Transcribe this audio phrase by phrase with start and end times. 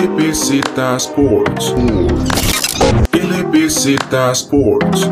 [0.00, 0.48] Sports.
[4.32, 5.10] Sports.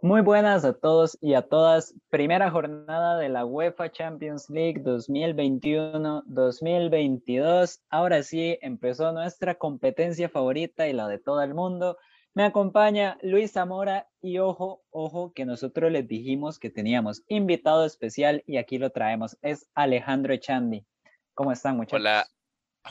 [0.00, 1.96] Muy buenas a todos y a todas.
[2.10, 7.80] Primera jornada de la UEFA Champions League 2021-2022.
[7.90, 11.96] Ahora sí, empezó nuestra competencia favorita y la de todo el mundo.
[12.38, 18.44] Me acompaña Luis Zamora y ojo, ojo, que nosotros les dijimos que teníamos invitado especial
[18.46, 19.36] y aquí lo traemos.
[19.42, 20.86] Es Alejandro Echandi.
[21.34, 21.98] ¿Cómo están, muchachos?
[21.98, 22.28] Hola,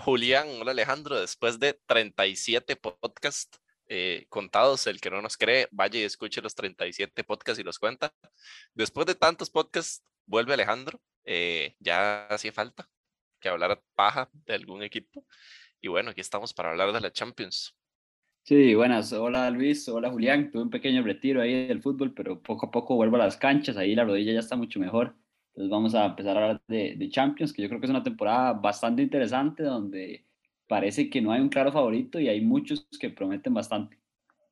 [0.04, 0.50] Julián.
[0.60, 1.18] Hola, Alejandro.
[1.18, 3.58] Después de 37 podcasts
[3.88, 7.80] eh, contados, el que no nos cree, vaya y escuche los 37 podcasts y los
[7.80, 8.14] cuenta.
[8.74, 11.00] Después de tantos podcasts, vuelve Alejandro.
[11.24, 12.90] Eh, ya hacía falta
[13.40, 15.26] que hablara paja de algún equipo.
[15.80, 17.77] Y bueno, aquí estamos para hablar de la Champions.
[18.48, 19.12] Sí, buenas.
[19.12, 20.50] Hola Luis, hola Julián.
[20.52, 23.76] Tuve un pequeño retiro ahí del fútbol, pero poco a poco vuelvo a las canchas.
[23.76, 25.16] Ahí la rodilla ya está mucho mejor.
[25.50, 28.04] Entonces vamos a empezar a hablar de, de Champions, que yo creo que es una
[28.04, 30.26] temporada bastante interesante donde
[30.66, 33.98] parece que no hay un claro favorito y hay muchos que prometen bastante.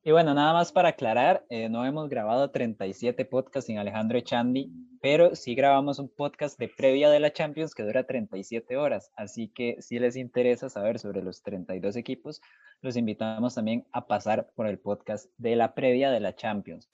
[0.06, 4.70] Y bueno, nada más para aclarar, eh, no hemos grabado 37 podcasts sin Alejandro Echandi,
[5.00, 9.10] pero sí grabamos un podcast de previa de la Champions que dura 37 horas.
[9.16, 12.40] Así que si les interesa saber sobre los 32 equipos,
[12.82, 16.88] los invitamos también a pasar por el podcast de la previa de la Champions.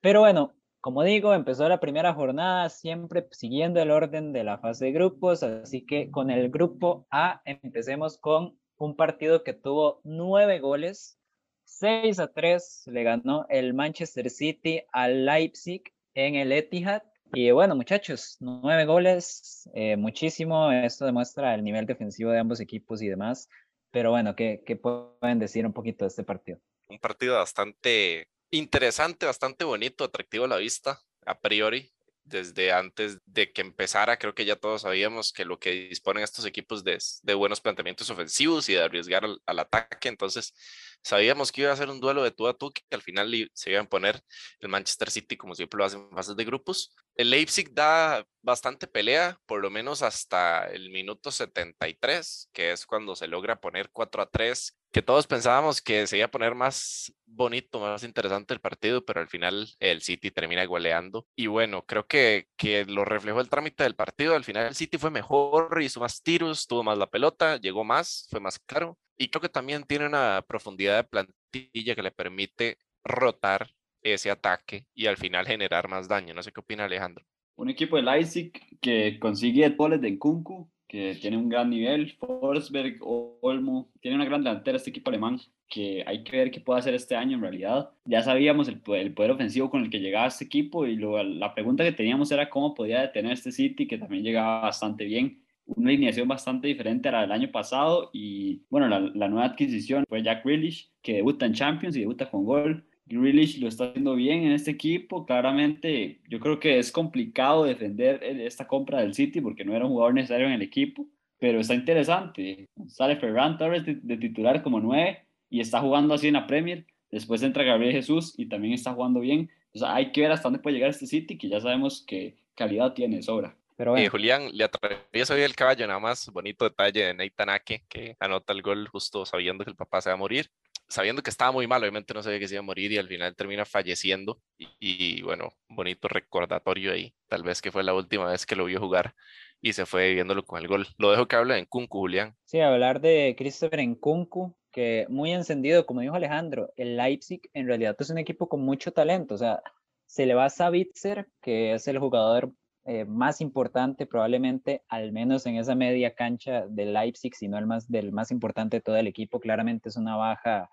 [0.00, 4.84] Pero bueno, como digo, empezó la primera jornada siempre siguiendo el orden de la fase
[4.84, 10.58] de grupos, así que con el grupo A empecemos con un partido que tuvo nueve
[10.58, 11.18] goles,
[11.64, 15.82] 6 a 3 le ganó el Manchester City al Leipzig
[16.14, 17.02] en el Etihad.
[17.32, 20.72] Y bueno, muchachos, nueve goles, eh, muchísimo.
[20.72, 23.48] Esto demuestra el nivel defensivo de ambos equipos y demás.
[23.90, 26.58] Pero bueno, ¿qué, ¿qué pueden decir un poquito de este partido?
[26.88, 31.92] Un partido bastante interesante, bastante bonito, atractivo a la vista, a priori.
[32.30, 36.46] Desde antes de que empezara, creo que ya todos sabíamos que lo que disponen estos
[36.46, 40.08] equipos de, de buenos planteamientos ofensivos y de arriesgar al, al, ataque.
[40.08, 40.54] Entonces,
[41.02, 43.70] sabíamos que iba a ser un duelo de tú a tú, que al final se
[43.72, 44.22] iba a poner
[44.60, 46.94] el Manchester City, como siempre lo hacen en fases de grupos.
[47.16, 53.16] El Leipzig da bastante pelea, por lo menos hasta el minuto 73, que es cuando
[53.16, 57.12] se logra poner 4 a 3, que todos pensábamos que se iba a poner más
[57.26, 61.26] bonito, más interesante el partido, pero al final el City termina goleando.
[61.36, 64.34] Y bueno, creo que, que lo reflejó el trámite del partido.
[64.34, 68.26] Al final el City fue mejor, hizo más tiros, tuvo más la pelota, llegó más,
[68.30, 68.98] fue más caro.
[69.16, 73.70] Y creo que también tiene una profundidad de plantilla que le permite rotar
[74.02, 76.34] ese ataque y al final generar más daño.
[76.34, 77.24] No sé qué opina Alejandro.
[77.56, 82.98] Un equipo de Leipzig que consigue goles de Kunku, que tiene un gran nivel, Forsberg,
[83.00, 86.94] Olmo, tiene una gran delantera este equipo alemán, que hay que ver qué puede hacer
[86.94, 87.90] este año en realidad.
[88.04, 91.54] Ya sabíamos el el poder ofensivo con el que llegaba este equipo y luego la
[91.54, 95.44] pregunta que teníamos era cómo podía detener este City, que también llegaba bastante bien.
[95.64, 100.04] Una alineación bastante diferente a la del año pasado y bueno, la, la nueva adquisición
[100.08, 102.84] fue Jack Grealish, que debuta en Champions y debuta con gol.
[103.10, 105.26] Grealish lo está haciendo bien en este equipo.
[105.26, 109.92] Claramente, yo creo que es complicado defender esta compra del City porque no era un
[109.92, 111.06] jugador necesario en el equipo,
[111.38, 112.68] pero está interesante.
[112.88, 116.86] Sale Ferran Torres de, de titular como nueve y está jugando así en la Premier.
[117.10, 119.50] Después entra Gabriel Jesús y también está jugando bien.
[119.74, 122.36] O sea, hay que ver hasta dónde puede llegar este City, que ya sabemos que
[122.54, 123.56] calidad tiene sobra.
[123.76, 124.04] Pero bueno.
[124.04, 128.16] eh, Julián, le atravieso hoy el caballo, nada más bonito detalle de Nathan Ake, que
[128.20, 130.50] anota el gol justo sabiendo que el papá se va a morir
[130.90, 133.08] sabiendo que estaba muy mal, obviamente no sabía que se iba a morir y al
[133.08, 134.42] final termina falleciendo.
[134.58, 138.66] Y, y, bueno, bonito recordatorio ahí, tal vez que fue la última vez que lo
[138.66, 139.14] vio jugar
[139.62, 140.86] y se fue viéndolo con el gol.
[140.98, 142.34] Lo dejo que hable en Kunku, Julián.
[142.44, 147.66] Sí, hablar de Christopher en Kunku, que muy encendido, como dijo Alejandro, el Leipzig en
[147.66, 149.62] realidad es un equipo con mucho talento, o sea,
[150.06, 152.52] se le va a Savitzer, que es el jugador
[152.84, 157.88] eh, más importante probablemente, al menos en esa media cancha del Leipzig, sino el más,
[157.88, 160.70] del más importante de todo el equipo, claramente es una baja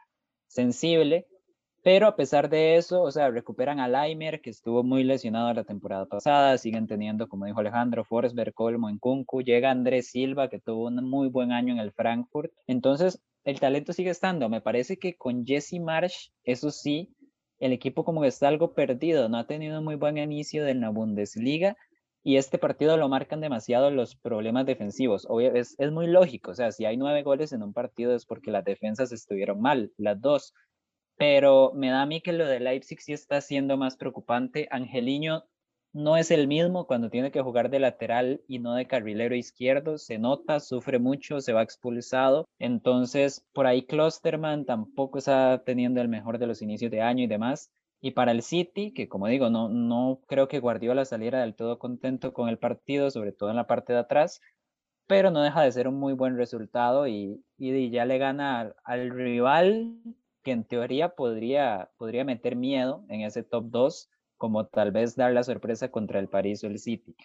[0.48, 1.28] sensible,
[1.84, 5.64] pero a pesar de eso, o sea, recuperan a Laimer, que estuvo muy lesionado la
[5.64, 10.60] temporada pasada, siguen teniendo, como dijo Alejandro, Forsberg, Colmo, en Kunku, llega Andrés Silva, que
[10.60, 14.98] tuvo un muy buen año en el Frankfurt, entonces el talento sigue estando, me parece
[14.98, 17.16] que con Jesse Marsh, eso sí,
[17.60, 20.76] el equipo como que está algo perdido, no ha tenido un muy buen inicio de
[20.76, 21.78] la Bundesliga,
[22.28, 25.26] y este partido lo marcan demasiado los problemas defensivos.
[25.30, 28.52] Obvio, es, muy lógico, o sea, si hay nueve goles en un partido es porque
[28.52, 30.54] las defensas estuvieron mal, las dos.
[31.16, 34.68] Pero me da a mí que lo de Leipzig sí está siendo más preocupante.
[34.72, 35.46] Angeliño
[35.94, 39.98] no es el mismo cuando tiene que jugar de lateral y no de carrilero izquierdo.
[39.98, 42.46] Se nota, sufre mucho, se va expulsado.
[42.60, 47.28] Entonces, por ahí Klosterman tampoco está teniendo el mejor de los inicios de año y
[47.28, 47.72] demás.
[48.00, 51.80] Y para el City, que como digo, no, no creo que Guardiola saliera del todo
[51.80, 54.42] contento con el partido, sobre todo en la parte de atrás,
[55.08, 58.76] pero no deja de ser un muy buen resultado y, y ya le gana al,
[58.84, 59.96] al, rival
[60.44, 65.34] que en teoría podría, podría meter miedo en ese top 2, como tal vez dar
[65.34, 67.16] la sorpresa contra el París o el City.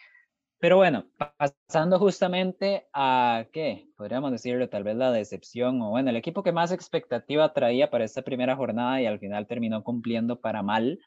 [0.63, 6.15] Pero bueno, pasando justamente a qué, podríamos decirlo, tal vez la decepción o bueno, el
[6.15, 10.63] equipo que más expectativa traía para esta primera jornada y al final terminó cumpliendo para
[10.63, 11.01] mal,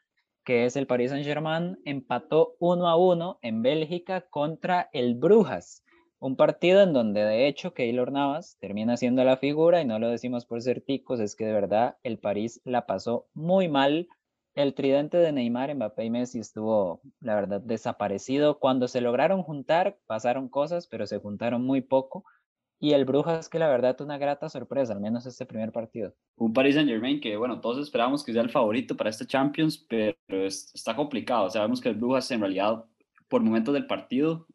[0.44, 5.82] que es el Paris Saint-Germain, empató 1 a 1 en Bélgica contra el Brujas.
[6.18, 10.10] Un partido en donde de hecho Keylor Navas termina siendo la figura y no lo
[10.10, 14.06] decimos por ser ticos, es que de verdad el París la pasó muy mal
[14.56, 18.58] el tridente de Neymar, Mbappé y Messi estuvo, la verdad, desaparecido.
[18.58, 22.24] Cuando se lograron juntar, pasaron cosas, pero se juntaron muy poco.
[22.80, 26.14] Y el Brujas, que la verdad, una grata sorpresa, al menos este primer partido.
[26.36, 29.84] Un Paris Saint Germain que, bueno, todos esperábamos que sea el favorito para este Champions,
[29.88, 31.50] pero está complicado.
[31.50, 32.82] Sabemos que el Brujas, en realidad,
[33.28, 34.46] por momentos del partido,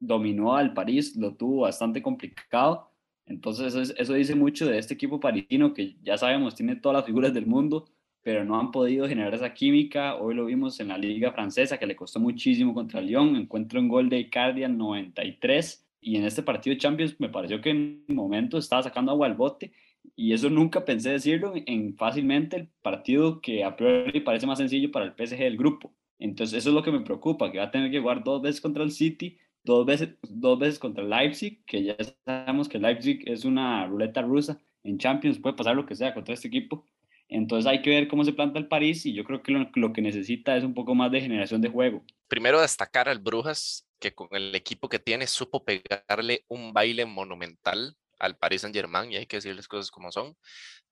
[0.00, 2.90] dominó al París, lo tuvo bastante complicado.
[3.26, 7.06] Entonces, eso, eso dice mucho de este equipo parisino que ya sabemos, tiene todas las
[7.06, 7.86] figuras del mundo
[8.26, 10.16] pero no han podido generar esa química.
[10.16, 13.36] Hoy lo vimos en la liga francesa, que le costó muchísimo contra Lyon.
[13.36, 15.86] Encuentro un gol de Icardi al 93.
[16.00, 19.34] Y en este partido de Champions me pareció que en momento estaba sacando agua al
[19.34, 19.70] bote.
[20.16, 24.90] Y eso nunca pensé decirlo en fácilmente el partido que a priori parece más sencillo
[24.90, 25.94] para el PSG del grupo.
[26.18, 28.60] Entonces eso es lo que me preocupa, que va a tener que jugar dos veces
[28.60, 33.44] contra el City, dos veces, dos veces contra Leipzig, que ya sabemos que Leipzig es
[33.44, 34.60] una ruleta rusa.
[34.82, 36.84] En Champions puede pasar lo que sea contra este equipo
[37.28, 40.02] entonces hay que ver cómo se planta el París y yo creo que lo, que
[40.02, 42.04] necesita es un poco más de generación de juego.
[42.28, 47.96] Primero destacar al Brujas, que con el equipo que tiene supo pegarle un baile monumental
[48.18, 50.36] al Paris Saint Germain, y hay que decirles cosas como son.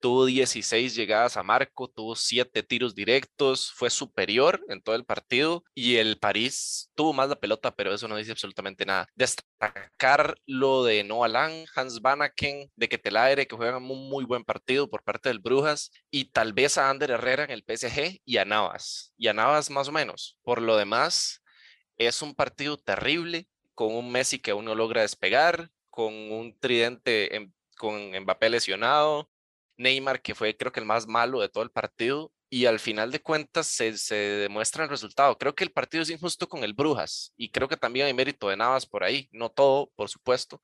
[0.01, 5.65] Tuvo 16 llegadas a marco, tuvo 7 tiros directos, fue superior en todo el partido
[5.75, 9.07] y el París tuvo más la pelota, pero eso no dice absolutamente nada.
[9.15, 14.91] Destacar lo de Noah Lang, Hans Vanaken, de Ketelaere, que juegan un muy buen partido
[14.91, 18.45] por parte del Brujas, y tal vez a Ander Herrera en el PSG y a
[18.45, 20.39] Navas, y a Navas más o menos.
[20.43, 21.43] Por lo demás,
[21.97, 27.53] es un partido terrible con un Messi que aún no logra despegar, con un tridente
[27.77, 29.31] con Mbappé lesionado,
[29.77, 33.13] Neymar, que fue creo que el más malo de todo el partido, y al final
[33.13, 35.39] de cuentas se, se, demuestra el resultado.
[35.39, 38.49] Creo que el partido es injusto con el Brujas, y creo que también hay mérito
[38.49, 40.61] de Navas por ahí, no todo, por supuesto,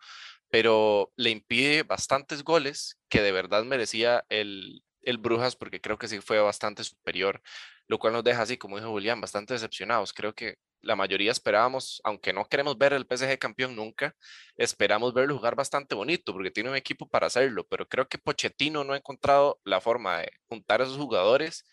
[0.51, 6.09] pero le impide bastantes goles que de verdad merecía el, el Brujas, porque creo que
[6.09, 7.41] sí fue bastante superior,
[7.91, 10.13] lo cual nos deja así, como dijo Julián, bastante decepcionados.
[10.13, 14.15] Creo que la mayoría esperábamos, aunque no queremos ver el PSG campeón nunca,
[14.57, 18.85] esperamos verlo jugar bastante bonito porque tiene un equipo para hacerlo, pero creo que Pochettino
[18.85, 21.65] no ha encontrado la forma de juntar a esos jugadores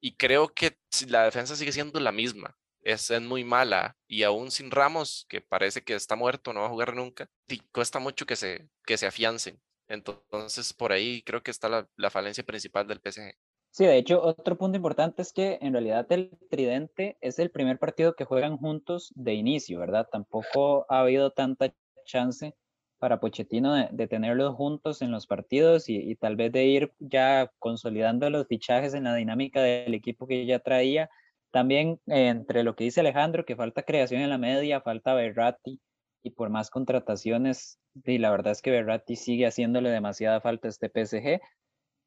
[0.00, 0.78] y creo que
[1.08, 2.56] la defensa sigue siendo la misma.
[2.82, 6.66] Es, es muy mala y aún sin Ramos, que parece que está muerto, no va
[6.66, 9.60] a jugar nunca, y cuesta mucho que se, que se afiancen.
[9.88, 13.34] Entonces, por ahí creo que está la, la falencia principal del PSG.
[13.74, 17.80] Sí, de hecho, otro punto importante es que en realidad el Tridente es el primer
[17.80, 20.06] partido que juegan juntos de inicio, ¿verdad?
[20.12, 21.74] Tampoco ha habido tanta
[22.04, 22.54] chance
[23.00, 28.30] para Pochettino de, tenerlos juntos en los partidos y, tal vez de ir ya consolidando
[28.30, 31.10] los fichajes en la dinámica del equipo que ya traía.
[31.50, 35.80] También entre lo que dice Alejandro, que falta creación en la media, falta Berratti
[36.22, 40.70] y por más contrataciones, y la verdad es que Berratti sigue haciéndole demasiada falta a
[40.70, 41.40] este PSG.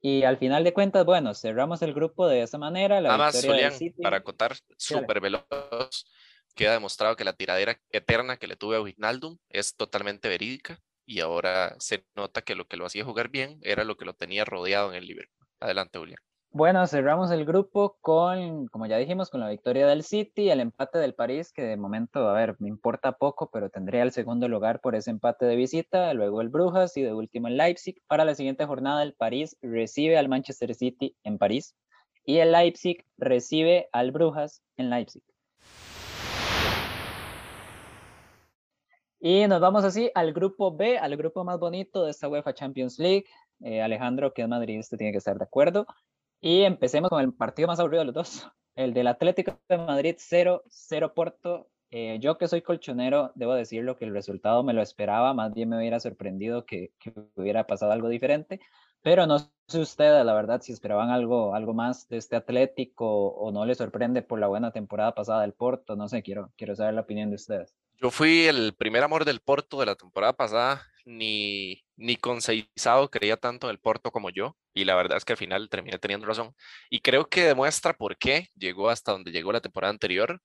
[0.02, 3.02] Y al final de cuentas, bueno, cerramos el grupo de esa manera.
[3.02, 6.06] La Nada más, Julián, para acotar, súper veloz,
[6.56, 11.22] queda demostrado que la tiradera eterna que le tuve a Wijnaldum es totalmente verídica y
[11.22, 14.46] ahora se nota que lo que lo hacía jugar bien era lo que lo tenía
[14.46, 15.48] rodeado en el Liverpool.
[15.60, 16.20] Adelante, Julián.
[16.52, 20.98] Bueno, cerramos el grupo con, como ya dijimos, con la victoria del City, el empate
[20.98, 24.80] del París, que de momento, a ver, me importa poco, pero tendría el segundo lugar
[24.80, 28.02] por ese empate de visita, luego el Brujas y de último el Leipzig.
[28.08, 31.76] Para la siguiente jornada, el París recibe al Manchester City en París
[32.24, 35.24] y el Leipzig recibe al Brujas en Leipzig.
[39.20, 42.98] Y nos vamos así al grupo B, al grupo más bonito de esta UEFA Champions
[43.00, 43.26] League.
[43.62, 45.86] Eh, Alejandro, que es madridista, tiene que estar de acuerdo.
[46.40, 50.16] Y empecemos con el partido más aburrido de los dos, el del Atlético de Madrid
[50.18, 51.68] 0, 0 Porto.
[51.90, 55.70] Eh, yo que soy colchonero, debo decirlo que el resultado me lo esperaba, más bien
[55.70, 58.60] me hubiera sorprendido que, que hubiera pasado algo diferente,
[59.02, 63.52] pero no sé ustedes, la verdad, si esperaban algo, algo más de este Atlético o
[63.54, 66.94] no les sorprende por la buena temporada pasada del Porto, no sé, quiero, quiero saber
[66.94, 67.74] la opinión de ustedes.
[67.96, 73.38] Yo fui el primer amor del Porto de la temporada pasada, ni, ni Conceizado creía
[73.38, 76.28] tanto en el Porto como yo, y la verdad es que al final terminé teniendo
[76.28, 76.54] razón.
[76.90, 80.42] Y creo que demuestra por qué llegó hasta donde llegó la temporada anterior.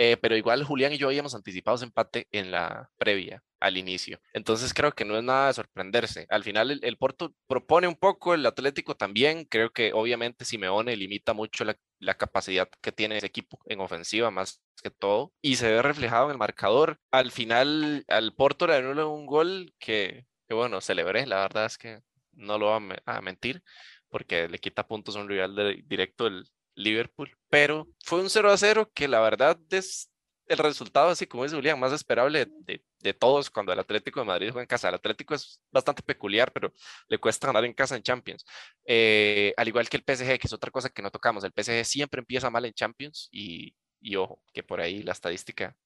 [0.00, 4.20] Eh, pero igual Julián y yo habíamos anticipado ese empate en la previa, al inicio.
[4.32, 6.24] Entonces creo que no es nada de sorprenderse.
[6.30, 9.44] Al final el, Porto propone un poco, el Atlético también.
[9.44, 11.76] Creo que obviamente Simeone limita mucho la,
[12.14, 16.32] capacidad que tiene ese equipo en ofensiva más que todo y se ve reflejado en
[16.32, 17.00] el marcador.
[17.10, 21.26] Al final al Porto le anula un gol que, bueno, celebré.
[21.26, 22.02] La verdad es que
[22.34, 23.64] no lo voy a, mentir
[24.08, 28.56] porque le quita puntos a un rival directo del Liverpool, pero fue un 0 a
[28.56, 30.10] 0 que la verdad es
[30.46, 34.26] el resultado, así como dice Julián, más esperable de, de, todos cuando el Atlético de
[34.26, 34.88] Madrid juega en casa.
[34.88, 36.72] El Atlético es bastante peculiar, pero
[37.08, 38.44] le cuesta ganar en casa en Champions.
[38.86, 41.44] Eh, al igual que el PSG, que es otra cosa que no tocamos.
[41.44, 45.76] El PSG siempre empieza mal en Champions y, y ojo, que por ahí la estadística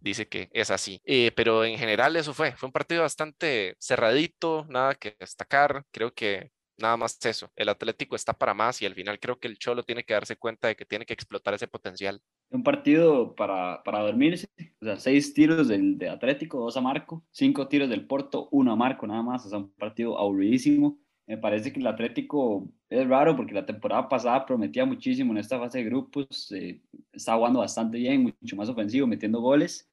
[0.00, 1.00] dice que es así.
[1.04, 5.84] Eh, pero en general eso fue, fue un partido bastante cerradito, nada que destacar.
[5.92, 7.50] Creo que Nada más eso.
[7.56, 10.36] El Atlético está para más y al final creo que el Cholo tiene que darse
[10.36, 12.20] cuenta de que tiene que explotar ese potencial.
[12.50, 14.46] Un partido para, para dormirse.
[14.80, 18.72] O sea, seis tiros del de Atlético, dos a Marco, cinco tiros del Porto, uno
[18.72, 19.46] a Marco nada más.
[19.46, 20.98] O sea, un partido aburridísimo.
[21.26, 25.58] Me parece que el Atlético es raro porque la temporada pasada prometía muchísimo en esta
[25.58, 26.52] fase de grupos.
[26.52, 29.90] Eh, está jugando bastante bien, mucho más ofensivo, metiendo goles.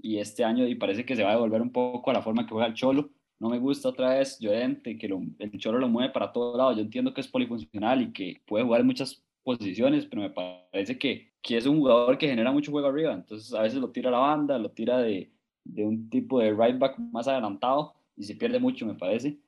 [0.00, 2.44] Y este año y parece que se va a devolver un poco a la forma
[2.44, 6.12] que juega el Cholo no me gusta otra vez Llorente, que el Cholo lo mueve
[6.12, 6.76] para todos lados.
[6.76, 10.98] Yo entiendo que es polifuncional y que puede jugar en muchas posiciones, pero me parece
[10.98, 13.14] que, que es un jugador que genera mucho juego arriba.
[13.14, 15.30] Entonces a veces lo tira a la banda, lo tira de,
[15.64, 19.38] de un tipo de right back más adelantado y se pierde mucho, me parece.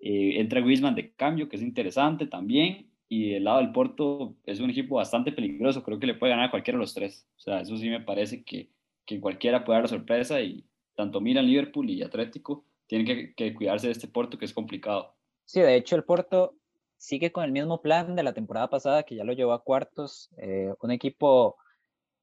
[0.00, 2.90] Eh, entra Griezmann de cambio, que es interesante también.
[3.08, 5.82] Y el lado del Porto es un equipo bastante peligroso.
[5.82, 7.28] Creo que le puede ganar a cualquiera de los tres.
[7.36, 8.70] O sea, eso sí me parece que,
[9.04, 10.40] que cualquiera puede dar la sorpresa.
[10.40, 12.64] Y tanto Milan, Liverpool y Atlético
[13.02, 15.14] tienen que, cuidarse de este Porto que es complicado.
[15.44, 16.54] Sí, de hecho el Porto
[16.96, 20.30] sigue con el mismo plan de la temporada pasada que ya lo llevó a cuartos,
[20.38, 21.56] eh, un equipo,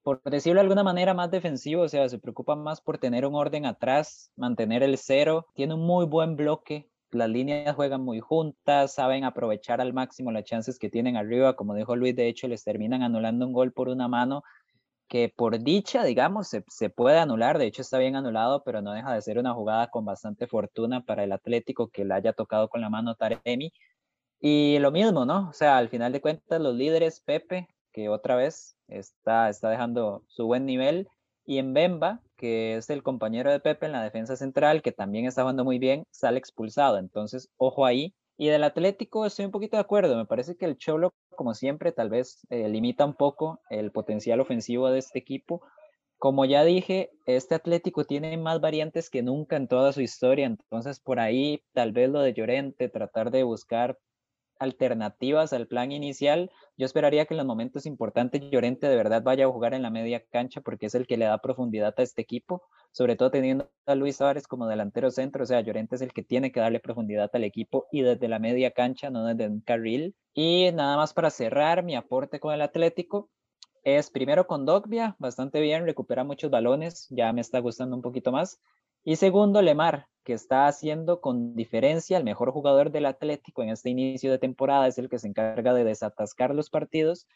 [0.02, 3.36] por decirlo de alguna manera, más defensivo, o sea, se preocupa más por tener un
[3.36, 8.94] orden atrás, mantener el cero, tiene un muy buen bloque, las líneas juegan muy juntas,
[8.94, 12.64] saben aprovechar al máximo las chances que tienen arriba, como dijo Luis, de hecho les
[12.64, 14.44] terminan anulando un gol por una mano
[15.12, 18.94] que por dicha, digamos, se, se, puede anular, de hecho está bien anulado, pero no
[18.94, 22.70] deja de ser una jugada con bastante fortuna para el Atlético que le haya tocado
[22.70, 23.74] con la mano Taremi.
[24.40, 25.50] Y lo mismo, ¿no?
[25.50, 30.24] O sea, al final de cuentas, los líderes, Pepe, que otra vez está, está dejando
[30.28, 31.10] su buen nivel,
[31.46, 35.26] y en Bemba, que es el compañero de Pepe en la defensa central, que también
[35.26, 36.98] está jugando muy bien, sale expulsado.
[37.00, 40.18] Entonces, ojo ahí, y del Atlético estoy un poquito de acuerdo.
[40.18, 44.40] Me parece que el Cholo, como siempre, tal vez eh, limita un poco el potencial
[44.40, 45.62] ofensivo de este equipo.
[46.18, 50.48] Como ya dije, este Atlético tiene más variantes que nunca en toda su historia.
[50.48, 54.00] Entonces, por ahí, tal vez lo de Llorente, tratar de buscar
[54.62, 56.52] alternativas al plan inicial.
[56.78, 59.90] Yo esperaría que en los momentos importantes Llorente de verdad vaya a jugar en la
[59.90, 63.70] media cancha porque es el que le da profundidad a este equipo, sobre todo teniendo
[63.86, 66.80] a Luis Suárez como delantero centro, o sea, Llorente es el que tiene que darle
[66.80, 70.16] profundidad al equipo y desde la media cancha, no desde un carril.
[70.34, 73.30] Y nada más para cerrar mi aporte con el Atlético,
[73.84, 78.32] es primero con Dogbia, bastante bien, recupera muchos balones, ya me está gustando un poquito
[78.32, 78.62] más.
[79.04, 83.90] Y segundo, Lemar, que está haciendo con diferencia el mejor jugador del Atlético en este
[83.90, 87.28] inicio de temporada, es el que se encarga de desatascar los partidos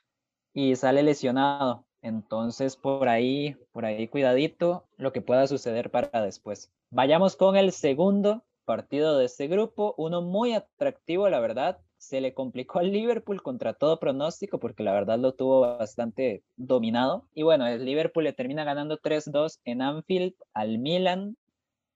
[0.53, 1.85] y sale lesionado.
[2.01, 6.71] Entonces, por ahí, por ahí cuidadito lo que pueda suceder para después.
[6.91, 11.79] Vayamos con el segundo partido de este grupo, uno muy atractivo, la verdad.
[11.97, 17.27] Se le complicó al Liverpool contra todo pronóstico porque la verdad lo tuvo bastante dominado.
[17.33, 21.35] Y bueno, el Liverpool le termina ganando 3-2 en Anfield al Milan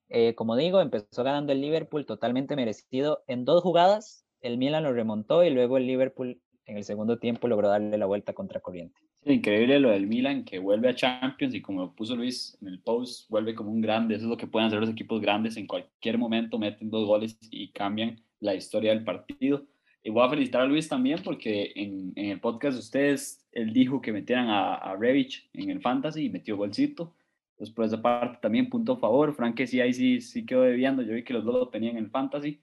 [0.09, 4.25] eh, como digo, empezó ganando el Liverpool totalmente merecido en dos jugadas.
[4.41, 8.05] El Milan lo remontó y luego el Liverpool en el segundo tiempo logró darle la
[8.05, 8.99] vuelta contra corriente.
[9.25, 13.29] increíble lo del Milan que vuelve a Champions y como puso Luis en el post,
[13.29, 14.15] vuelve como un grande.
[14.15, 15.57] Eso es lo que pueden hacer los equipos grandes.
[15.57, 19.65] En cualquier momento meten dos goles y cambian la historia del partido.
[20.03, 23.73] Y voy a felicitar a Luis también porque en, en el podcast de ustedes, él
[23.73, 27.13] dijo que metieran a, a Revich en el Fantasy y metió golcito.
[27.59, 29.33] Entonces, por esa parte también punto a favor.
[29.33, 31.01] Frank que sí, ahí sí, sí quedó debiendo.
[31.01, 32.61] Yo vi que los dos lo tenían en el fantasy.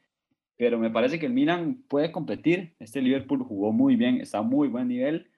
[0.56, 2.74] Pero me parece que el Milan puede competir.
[2.78, 5.30] Este Liverpool jugó muy bien, está a muy buen nivel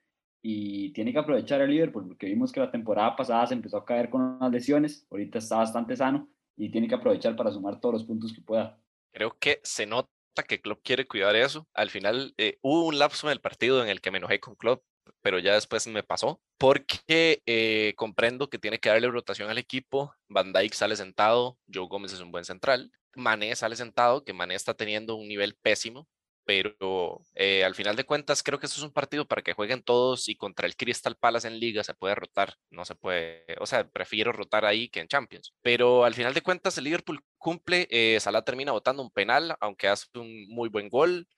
[0.43, 3.85] y tiene que aprovechar el Liverpool porque vimos que la temporada pasada se empezó a
[3.85, 5.07] caer con unas lesiones.
[5.11, 8.81] Ahorita está bastante sano y tiene que aprovechar para sumar todos los puntos que pueda.
[9.13, 10.09] Creo que se nota
[10.47, 11.67] que Klopp quiere cuidar eso.
[11.75, 14.55] Al final eh, hubo un lapso en el partido en el que me enojé con
[14.55, 14.85] Klopp
[15.23, 20.15] pero ya después me pasó porque eh, comprendo que tiene que darle rotación al equipo.
[20.29, 22.91] Van Dijk sale sentado, Joe Gómez es un buen central.
[23.15, 26.09] Mané sale sentado, que Mané está teniendo un nivel pésimo,
[26.49, 29.83] pero eh, al final de cuentas creo que esto es un partido para que jueguen
[29.83, 33.67] todos y contra el Crystal Palace en liga se puede rotar, no se puede, o
[33.67, 37.87] sea, prefiero rotar ahí que en Champions, pero al final de cuentas el Liverpool cumple,
[37.91, 41.29] eh, Salah termina votando un penal, aunque hace un muy buen gol,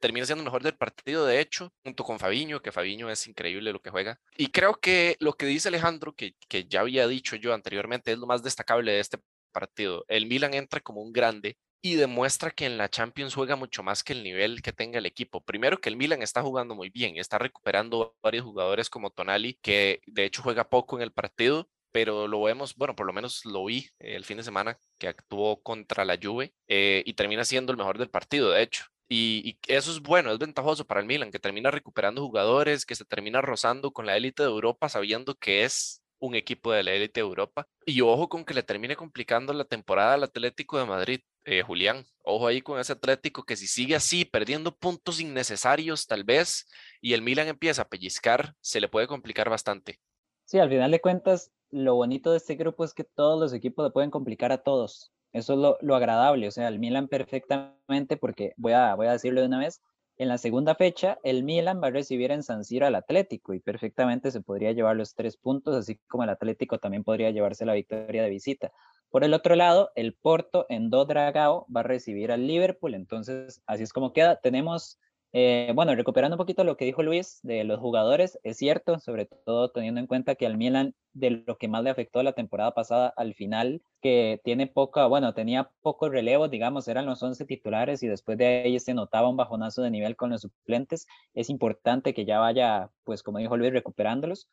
[0.00, 3.80] termina siendo mejor del partido, de hecho, junto con Fabiño, que Fabiño es increíble lo
[3.80, 4.20] que juega.
[4.36, 8.18] Y creo que lo que dice Alejandro, que, que ya había dicho yo anteriormente, es
[8.18, 9.18] lo más destacable de este
[9.52, 10.04] partido.
[10.08, 14.04] El Milan entra como un grande y demuestra que en la Champions juega mucho más
[14.04, 15.42] que el nivel que tenga el equipo.
[15.42, 20.00] Primero que el Milan está jugando muy bien, está recuperando varios jugadores como Tonali, que
[20.06, 23.64] de hecho juega poco en el partido, pero lo vemos, bueno, por lo menos lo
[23.64, 27.78] vi el fin de semana que actuó contra la Juve eh, y termina siendo el
[27.78, 28.84] mejor del partido, de hecho.
[29.12, 33.04] Y, eso es bueno, es ventajoso para el Milan, que termina recuperando jugadores, que se
[33.04, 37.20] termina rozando con la élite de Europa, sabiendo que es un equipo de la élite
[37.20, 37.66] de Europa.
[37.84, 42.04] Y ojo con que le termine complicando la temporada al Atlético de Madrid, eh, Julián.
[42.22, 46.68] Ojo ahí con ese Atlético que si sigue así, perdiendo puntos innecesarios tal vez,
[47.00, 49.98] y el Milan empieza a pellizcar, se le puede complicar bastante.
[50.44, 53.84] Sí, al final de cuentas, lo bonito de este grupo es que todos los equipos
[53.84, 55.10] le pueden complicar a todos.
[55.32, 59.12] Eso es lo, lo agradable, o sea, el Milan perfectamente, porque voy a, voy a
[59.12, 59.80] decirlo de una vez,
[60.20, 63.60] en la segunda fecha, el Milan va a recibir en San Siro al Atlético y
[63.60, 67.72] perfectamente se podría llevar los tres puntos, así como el Atlético también podría llevarse la
[67.72, 68.70] victoria de visita.
[69.08, 73.62] Por el otro lado, el Porto en Do Dragao va a recibir al Liverpool, entonces
[73.66, 74.36] así es como queda.
[74.36, 75.00] Tenemos
[75.32, 79.26] eh, bueno, recuperando un poquito lo que dijo Luis de los jugadores, es cierto, sobre
[79.26, 82.74] todo teniendo en cuenta que al Milan de lo que más le afectó la temporada
[82.74, 88.02] pasada al final, que tiene poca, bueno, tenía poco relevo, digamos, eran los 11 titulares
[88.02, 91.06] y después de ahí se notaba un bajonazo de nivel con los suplentes.
[91.34, 94.48] Es importante que ya vaya, pues como dijo Luis, recuperándolos.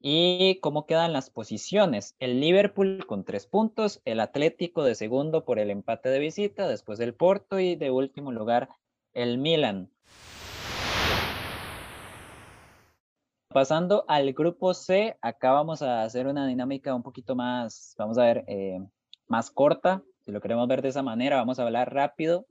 [0.00, 2.16] ¿Y cómo quedan las posiciones?
[2.18, 7.00] El Liverpool con tres puntos, el Atlético de segundo por el empate de visita, después
[7.00, 8.68] el Porto y de último lugar
[9.14, 9.90] el Milan.
[13.56, 18.24] Pasando al grupo C, acá vamos a hacer una dinámica un poquito más, vamos a
[18.24, 18.78] ver, eh,
[19.28, 20.02] más corta.
[20.26, 22.46] Si lo queremos ver de esa manera, vamos a hablar rápido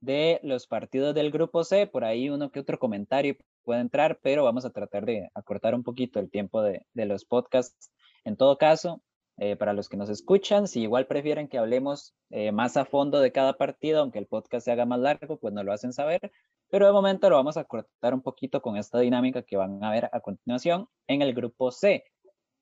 [0.00, 1.86] de los partidos del grupo C.
[1.86, 5.84] Por ahí uno que otro comentario puede entrar, pero vamos a tratar de acortar un
[5.84, 7.92] poquito el tiempo de, los podcasts.
[8.24, 9.00] En todo caso,
[9.36, 13.20] eh, para los que nos escuchan, si igual prefieren que hablemos eh, más a fondo
[13.20, 16.32] de cada partido, aunque el podcast se haga más largo, pues nos lo hacen saber.
[16.70, 19.90] Pero de momento lo vamos a cortar un poquito con esta dinámica que van a
[19.90, 22.04] ver a continuación en el grupo C.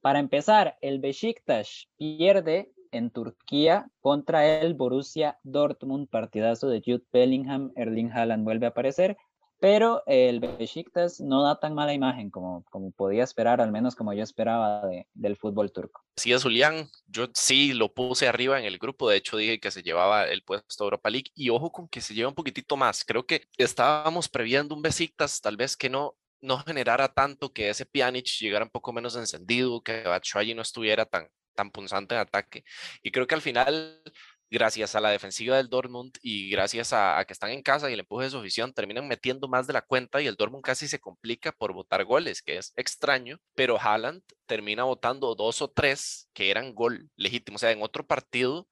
[0.00, 7.72] Para empezar, el Besiktas pierde en Turquía contra el Borussia Dortmund, partidazo de Jude Bellingham,
[7.74, 9.16] Erling Haaland vuelve a aparecer
[9.58, 14.12] pero el Besiktas no da tan mala imagen como, como podía esperar, al menos como
[14.12, 14.82] yo esperaba
[15.14, 16.04] del fútbol turco.
[16.16, 19.70] Sí, es Julián, yo sí lo puse arriba en el grupo, de hecho dije que
[19.70, 23.04] se llevaba el puesto Europa League y ojo con que se lleva un poquitito más,
[23.04, 27.86] creo que estábamos previendo un Besiktas tal vez que no no generara tanto que ese
[27.86, 32.64] Pjanic llegara un poco menos encendido, que Batshuayi no estuviera tan, tan punzante en ataque.
[33.02, 34.02] Y creo que al final
[34.50, 38.00] gracias a la defensiva del Dortmund y gracias a, que están en casa y el
[38.00, 41.00] empuje de su afición, terminan metiendo más de la cuenta y el Dortmund casi se
[41.00, 46.50] complica por votar goles, que es extraño, pero Haaland termina votando dos o tres que
[46.50, 47.56] eran gol legítimo.
[47.56, 48.68] O sea, en otro partido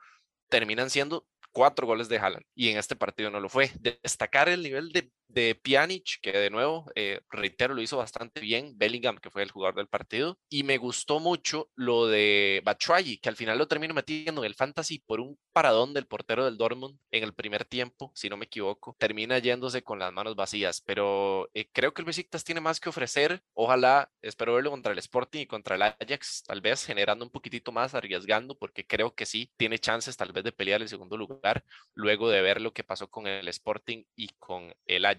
[0.49, 3.71] terminan siendo cuatro goles de Haaland y en este partido no lo fue.
[3.81, 8.77] Destacar el nivel de de Pjanic, que de nuevo, eh, reitero, lo hizo bastante bien,
[8.77, 13.29] Bellingham, que fue el jugador del partido, y me gustó mucho lo de Batshuayi, que
[13.29, 16.99] al final lo termino metiendo en el fantasy por un paradón del portero del Dortmund
[17.11, 21.49] en el primer tiempo, si no me equivoco, termina yéndose con las manos vacías, pero
[21.55, 25.41] eh, creo que el Besiktas tiene más que ofrecer, ojalá, espero verlo contra el Sporting
[25.41, 29.51] y contra el Ajax, tal vez generando un poquitito más, arriesgando, porque creo que sí,
[29.57, 33.09] tiene chances tal vez de pelear el segundo lugar, luego de ver lo que pasó
[33.09, 35.14] con el Sporting y con el Ajax.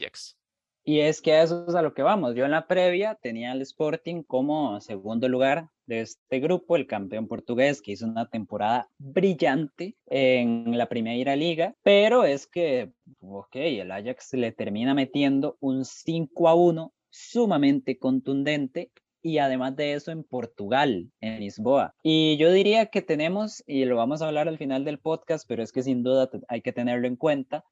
[0.88, 2.36] Y es que a eso es a lo que vamos.
[2.36, 7.27] Yo en la previa tenía al Sporting como segundo lugar de este grupo, el campeón
[7.27, 13.91] portugués, que hizo una temporada brillante en la primera liga, pero es que, ok, el
[13.91, 18.91] Ajax le termina metiendo un 5 a 1 sumamente contundente
[19.23, 21.95] y además de eso en Portugal, en Lisboa.
[22.03, 25.63] Y yo diría que tenemos, y lo vamos a hablar al final del podcast, pero
[25.63, 27.63] es que sin duda hay que tenerlo en cuenta,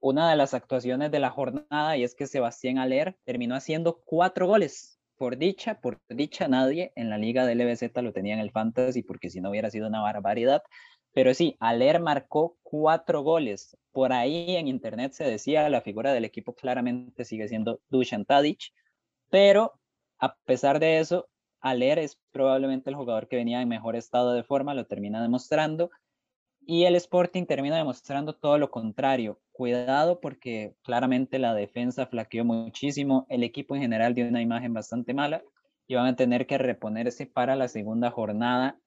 [0.00, 4.46] una de las actuaciones de la jornada y es que Sebastián Aler terminó haciendo cuatro
[4.46, 5.00] goles.
[5.16, 9.02] Por dicha, por dicha, nadie en la liga de LBZ lo tenía en el fantasy
[9.02, 10.62] porque si no hubiera sido una barbaridad.
[11.12, 13.76] Pero sí, Aler marcó cuatro goles.
[13.92, 18.72] Por ahí en internet se decía la figura del equipo claramente sigue siendo Dusan Tadic,
[19.30, 19.72] pero
[20.18, 21.28] a pesar de eso,
[21.60, 25.90] Aler es probablemente el jugador que venía en mejor estado de forma, lo termina demostrando
[26.60, 29.40] Y el Sporting termina demostrando todo lo contrario.
[29.56, 35.14] Cuidado porque claramente la defensa flaqueó muchísimo, el equipo en general dio una imagen bastante
[35.14, 35.42] mala
[35.86, 38.78] y van a tener que reponerse para la segunda jornada.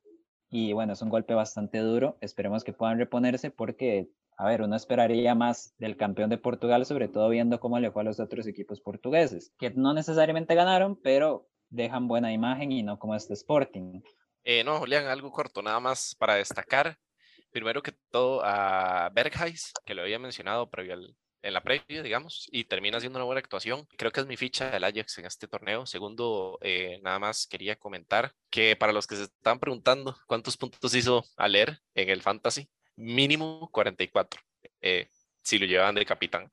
[0.47, 2.19] Y bueno, es un golpe bastante duro.
[2.21, 7.08] Esperemos que puedan reponerse porque, a ver, uno esperaría más del campeón de Portugal, sobre
[7.08, 11.47] todo viendo cómo le fue a los otros equipos portugueses, que no necesariamente ganaron, pero
[11.71, 14.03] dejan buena imagen y no como este Sporting.
[14.43, 16.99] Eh, no, Julián, algo corto, nada más para destacar
[17.52, 20.98] primero que todo a Bergheis, que lo había mencionado previo
[21.42, 23.88] en la previa, digamos, y termina haciendo una buena actuación.
[23.98, 25.86] Creo que es mi ficha del Ajax en este torneo.
[25.86, 30.94] Segundo, eh, nada más quería comentar que para los que se están preguntando cuántos puntos
[30.96, 34.42] hizo Aler en el Fantasy, mínimo 44,
[34.82, 35.08] eh,
[35.42, 36.50] si lo llevaban de capitán.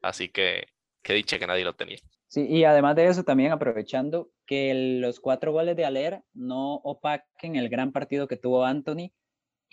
[0.00, 0.66] Así que
[1.02, 1.98] qué dicha que nadie lo tenía.
[2.26, 7.54] Sí, y además de eso, también aprovechando que los cuatro goles de Aler no opaquen
[7.54, 9.12] el gran partido que tuvo Anthony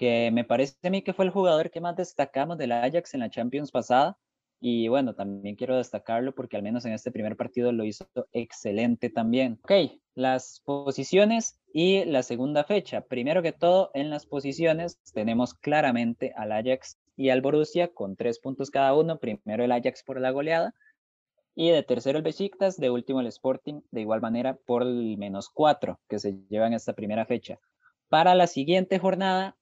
[0.01, 3.19] que me parece a mí que fue el jugador que más destacamos del Ajax en
[3.19, 4.17] la Champions pasada.
[4.59, 9.11] Y bueno, también quiero destacarlo porque al menos en este primer partido lo hizo excelente
[9.11, 9.59] también.
[9.63, 13.01] Ok, las posiciones y la segunda fecha.
[13.01, 18.39] Primero que todo, en las posiciones tenemos claramente al Ajax y al Borussia con tres
[18.39, 19.19] puntos cada uno.
[19.19, 20.73] Primero el Ajax por la goleada
[21.53, 25.47] y de tercero el Besiktas, de último el Sporting, de igual manera por el menos
[25.47, 27.59] cuatro que se lleva en esta primera fecha.
[28.09, 29.55] Para la siguiente jornada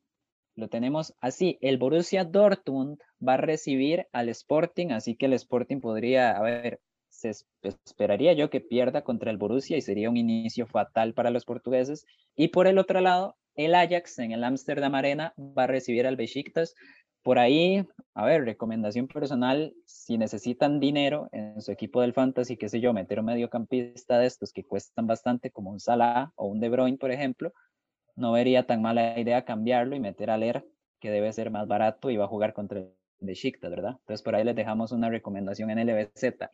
[0.60, 1.58] lo tenemos así.
[1.62, 6.80] El Borussia Dortmund va a recibir al Sporting, así que el Sporting podría, a ver,
[7.10, 7.32] se
[7.64, 12.06] esperaría yo que pierda contra el Borussia y sería un inicio fatal para los portugueses.
[12.36, 16.16] Y por el otro lado, el Ajax en el Amsterdam Arena va a recibir al
[16.16, 16.76] Besiktas.
[17.24, 22.70] Por ahí, a ver, recomendación personal, si necesitan dinero en su equipo del Fantasy, qué
[22.70, 26.62] sé yo, meter un mediocampista de estos que cuestan bastante, como un Salah o un
[26.62, 27.52] De Bruyne, por ejemplo,
[28.20, 30.66] no vería tan mala idea cambiarlo y meter a Leer,
[31.00, 33.98] que debe ser más barato y va a jugar contra el Besiktas, ¿verdad?
[34.00, 36.50] Entonces por ahí les dejamos una recomendación en LBZ.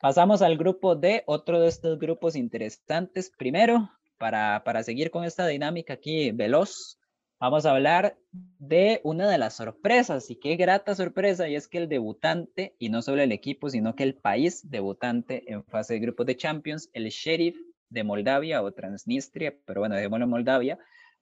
[0.00, 3.32] Pasamos al grupo D, otro de estos grupos interesantes.
[3.36, 6.98] Primero, para, para seguir con esta dinámica aquí veloz,
[7.40, 11.78] vamos a hablar de una de las sorpresas y qué grata sorpresa y es que
[11.78, 16.00] el debutante y no solo el equipo sino que el país debutante en fase de
[16.00, 17.56] grupos de Champions, el Sheriff
[17.88, 20.78] de Moldavia o Transnistria, pero bueno, dejémoslo Moldavia,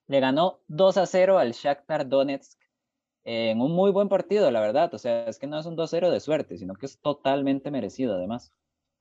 [0.07, 2.59] le ganó 2 a 0 al Shakhtar Donetsk
[3.25, 4.93] en un muy buen partido, la verdad.
[4.93, 8.15] O sea, es que no es un 2-0 de suerte, sino que es totalmente merecido
[8.15, 8.51] además.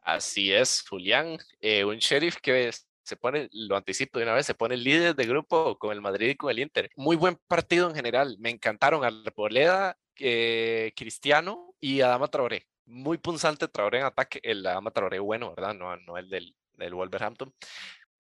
[0.00, 1.38] Así es, Julián.
[1.60, 2.70] Eh, un sheriff que
[3.02, 6.30] se pone, lo anticipo de una vez, se pone líder de grupo con el Madrid
[6.30, 6.90] y con el Inter.
[6.96, 8.36] Muy buen partido en general.
[8.38, 12.66] Me encantaron Arboleda, eh, Cristiano y Adama Traoré.
[12.86, 14.40] Muy punzante Traoré en ataque.
[14.42, 15.74] El Adama Traoré bueno, ¿verdad?
[15.74, 17.52] No, no el del, del Wolverhampton.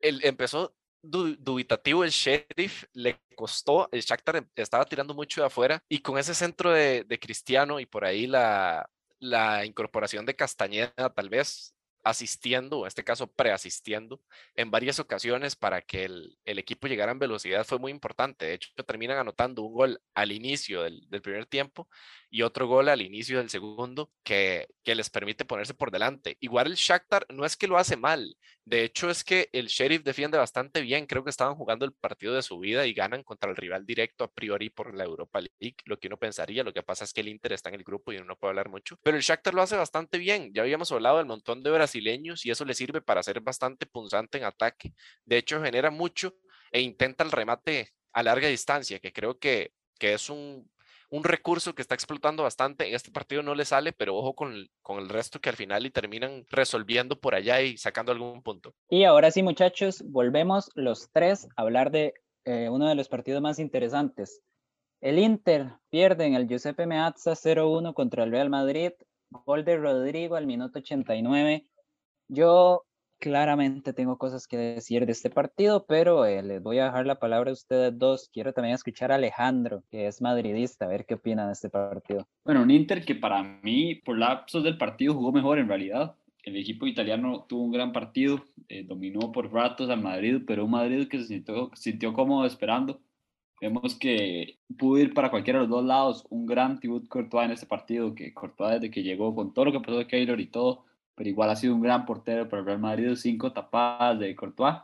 [0.00, 5.82] Él empezó dubitativo el Sheriff, le costó, el Shakhtar em, estaba tirando mucho de afuera
[5.88, 8.88] y con ese centro de, de Cristiano y por ahí la,
[9.18, 14.20] la incorporación de Castañeda tal vez asistiendo, en este caso preasistiendo,
[14.54, 18.46] en varias ocasiones para que el, el, equipo llegara en velocidad fue muy importante.
[18.46, 21.88] De hecho, terminan anotando un gol al inicio del, del primer tiempo
[22.34, 26.36] y otro gol al inicio del segundo que, que les permite ponerse por delante.
[26.40, 30.02] Igual el Shakhtar no es que lo hace mal, de hecho es que el Sheriff
[30.02, 33.50] defiende bastante bien, creo que estaban jugando el partido de su vida y ganan contra
[33.50, 36.82] el rival directo a priori por la Europa League, lo que uno pensaría, lo que
[36.82, 38.98] pasa es que el Inter está en el grupo y uno no puede hablar mucho,
[39.02, 42.64] pero el Shakhtar lo hace bastante bien, ya habíamos hablado del montón de y eso
[42.64, 44.92] le sirve para ser bastante punzante en ataque,
[45.24, 46.34] de hecho genera mucho
[46.70, 50.68] e intenta el remate a larga distancia, que creo que, que es un
[51.14, 52.88] un recurso que está explotando bastante.
[52.88, 55.54] En este partido no le sale, pero ojo con el, con el resto que al
[55.54, 58.74] final y terminan resolviendo por allá y sacando algún punto.
[58.88, 63.40] Y ahora sí, muchachos, volvemos los tres a hablar de eh, uno de los partidos
[63.40, 64.42] más interesantes.
[65.00, 68.90] El Inter pierde en el Giuseppe Meazza 0-1 contra el Real Madrid.
[69.30, 71.66] Gol de Rodrigo al minuto 89.
[72.28, 72.84] Yo
[73.24, 77.18] claramente tengo cosas que decir de este partido, pero eh, les voy a dejar la
[77.18, 78.28] palabra a ustedes dos.
[78.32, 82.26] Quiero también escuchar a Alejandro, que es madridista, a ver qué opinan de este partido.
[82.44, 86.16] Bueno, un Inter que para mí, por lapsos del partido, jugó mejor en realidad.
[86.42, 90.72] El equipo italiano tuvo un gran partido, eh, dominó por ratos al Madrid, pero un
[90.72, 93.00] Madrid que se sintió, sintió cómodo esperando.
[93.58, 96.26] Vemos que pudo ir para cualquiera de los dos lados.
[96.28, 99.72] Un gran Thibaut Courtois en este partido, que Courtois desde que llegó con todo lo
[99.72, 100.84] que pasó de Keylor y todo,
[101.14, 104.76] pero igual ha sido un gran portero para el Real Madrid, cinco tapadas de Courtois.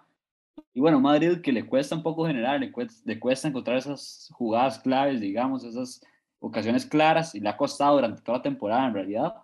[0.73, 5.21] Y bueno, Madrid que le cuesta un poco generar, le cuesta, encontrar esas jugadas claves,
[5.21, 6.05] digamos, esas
[6.39, 9.35] ocasiones claras, y le ha costado durante toda la temporada en realidad.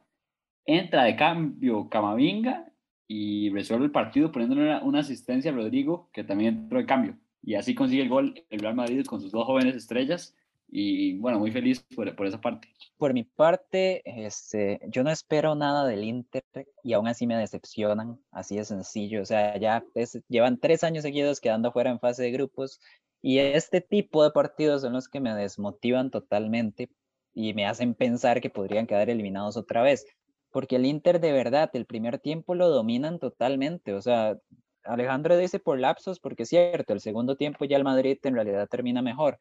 [0.65, 2.67] Entra de cambio Camavinga
[3.09, 7.17] y resuelve el partido poniéndole una, asistencia a Rodrigo, que también entró de cambio.
[7.43, 10.35] y así consigue el gol el Real Madrid con sus dos jóvenes estrellas
[10.69, 12.69] y bueno, muy feliz por, por, esa parte.
[12.99, 16.43] Por mi parte, este, yo no espero nada del Inter
[16.83, 19.23] y aún así me decepcionan, así de sencillo.
[19.23, 19.85] O sea, ya
[20.29, 22.81] llevan tres años seguidos quedando fuera en fase de grupos
[23.23, 26.91] y este tipo de partidos son los que me desmotivan totalmente
[27.33, 30.07] y me hacen pensar que podrían quedar eliminados otra vez.
[30.51, 33.95] Porque el Inter de verdad, el primer tiempo lo dominan totalmente.
[33.95, 34.39] O sea,
[34.85, 38.69] Alejandro dice por lapsos, porque es cierto, el segundo tiempo ya el Madrid en realidad
[38.69, 39.39] termina mejor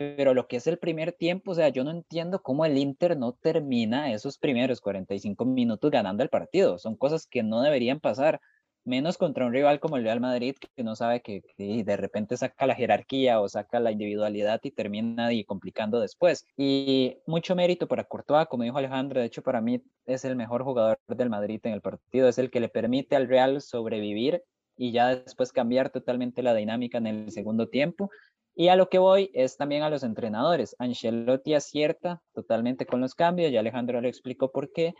[0.00, 3.18] pero lo que es el primer tiempo, o sea, yo no entiendo cómo el Inter
[3.18, 6.78] no termina esos primeros 45 minutos ganando el partido.
[6.78, 8.40] Son cosas que no deberían pasar,
[8.82, 12.66] menos contra un rival como el Real Madrid, que no sabe que, de repente saca
[12.66, 16.46] la jerarquía o saca la individualidad y termina y complicando después.
[16.56, 20.64] Y mucho mérito para Courtois, como dijo Alejandro, de hecho para mí es el mejor
[20.64, 24.42] jugador del Madrid en el partido, es el que le permite al Real sobrevivir
[24.78, 28.10] y ya después cambiar totalmente la dinámica en el segundo tiempo.
[28.54, 30.76] Y a lo que voy es también a los entrenadores.
[30.78, 34.94] Ancelotti acierta totalmente con los cambios, ya Alejandro le explicó por qué.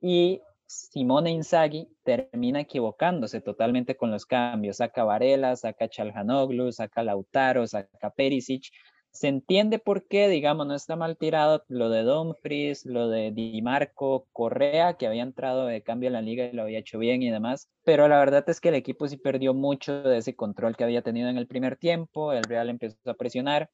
[0.00, 4.78] Y Simone Inzaghi termina equivocándose totalmente con los cambios.
[4.78, 8.70] Saca Varela, saca Chalhanoglu, saca Lautaro, saca Perisic
[9.16, 13.60] se entiende por qué, digamos, no está mal tirado lo de Dumfries, lo de Di
[13.62, 17.22] Marco, Correa, que había entrado de cambio en la liga y lo había hecho bien
[17.22, 20.76] y demás, pero la verdad es que el equipo sí perdió mucho de ese control
[20.76, 23.70] que había tenido en el primer tiempo, el Real empezó a presionar.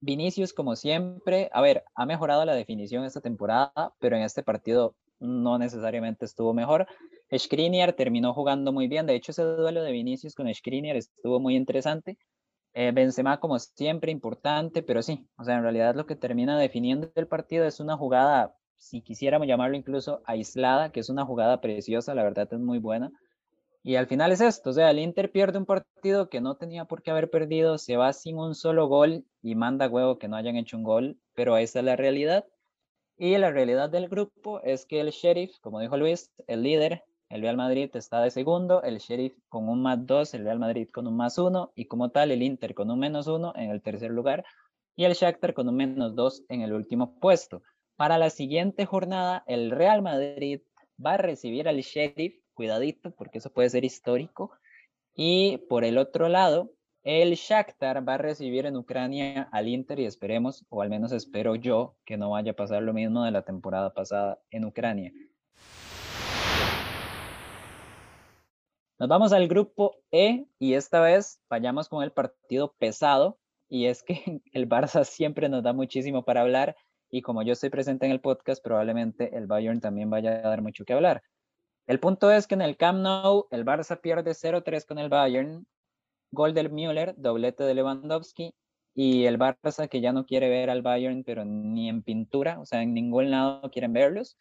[0.00, 4.94] Vinicius, como siempre, a ver, ha mejorado la definición esta temporada, pero en este partido
[5.18, 6.86] no necesariamente estuvo mejor.
[7.36, 11.56] Skriniar terminó jugando muy bien, de hecho ese duelo de Vinicius con Skriniar estuvo muy
[11.56, 12.16] interesante,
[12.74, 17.10] eh, Benzema, como siempre, importante, pero sí, o sea, en realidad lo que termina definiendo
[17.14, 22.14] el partido es una jugada, si quisiéramos llamarlo incluso aislada, que es una jugada preciosa,
[22.14, 23.10] la verdad es muy buena.
[23.82, 26.84] Y al final es esto, o sea, el Inter pierde un partido que no tenía
[26.84, 30.36] por qué haber perdido, se va sin un solo gol y manda huevo que no
[30.36, 32.44] hayan hecho un gol, pero esa es la realidad.
[33.16, 37.42] Y la realidad del grupo es que el Sheriff, como dijo Luis, el líder, el
[37.42, 41.06] Real Madrid está de segundo, el Sheriff con un más 2, el Real Madrid con
[41.06, 44.10] un más 1 y como tal el Inter con un menos 1 en el tercer
[44.10, 44.44] lugar
[44.96, 47.62] y el Shakhtar con un menos 2 en el último puesto.
[47.96, 50.60] Para la siguiente jornada, el Real Madrid
[51.04, 54.50] va a recibir al Sheriff, cuidadito porque eso puede ser histórico,
[55.14, 60.04] y por el otro lado, el Shakhtar va a recibir en Ucrania al Inter y
[60.04, 63.42] esperemos, o al menos espero yo, que no vaya a pasar lo mismo de la
[63.42, 65.12] temporada pasada en Ucrania.
[69.00, 73.38] Nos vamos al grupo E y esta vez vayamos con el partido pesado.
[73.68, 76.74] Y es que el Barça siempre nos da muchísimo para hablar.
[77.08, 80.62] Y como yo estoy presente en el podcast, probablemente el Bayern también vaya a dar
[80.62, 81.22] mucho que hablar.
[81.86, 85.64] El punto es que en el Camp Nou el Barça pierde 0-3 con el Bayern,
[86.32, 88.52] gol del Müller, doblete de Lewandowski.
[88.94, 92.66] Y el Barça que ya no quiere ver al Bayern pero ni en pintura, o
[92.66, 94.36] sea, en ningún lado quieren verlos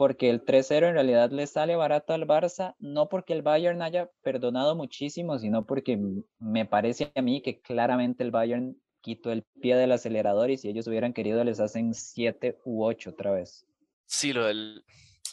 [0.00, 4.08] porque el 3-0 en realidad le sale barato al Barça, no porque el Bayern haya
[4.22, 5.98] perdonado muchísimo, sino porque
[6.38, 10.70] me parece a mí que claramente el Bayern quitó el pie del acelerador y si
[10.70, 13.66] ellos hubieran querido les hacen 7 u 8 otra vez.
[14.06, 14.86] Sí, lo del,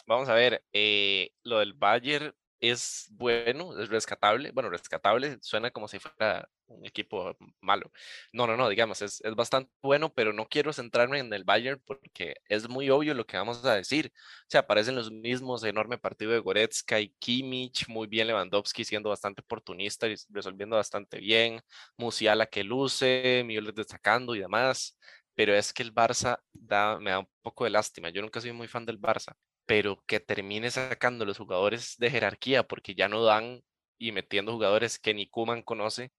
[0.06, 4.50] vamos a ver, eh, lo del Bayern es bueno, es rescatable.
[4.52, 7.90] Bueno, rescatable suena como si fuera un equipo malo.
[8.32, 11.80] No, no, no, digamos, es, es, bastante bueno, pero no quiero centrarme en el Bayern
[11.84, 14.12] porque es muy obvio lo que vamos a decir.
[14.14, 19.10] O sea, aparecen los mismos, enorme partido de Goretzka y Kimmich, muy bien Lewandowski siendo
[19.10, 21.60] bastante oportunista y resolviendo bastante bien,
[21.96, 24.96] Musiala que luce, Müller destacando y demás.
[25.34, 28.10] Pero es que el Barça da, me da un poco de lástima.
[28.10, 29.34] Yo nunca soy muy fan del Barça
[29.68, 33.62] pero que termine sacando los jugadores de jerarquía porque ya no dan
[33.98, 36.10] y metiendo jugadores que ni Kuman conoce,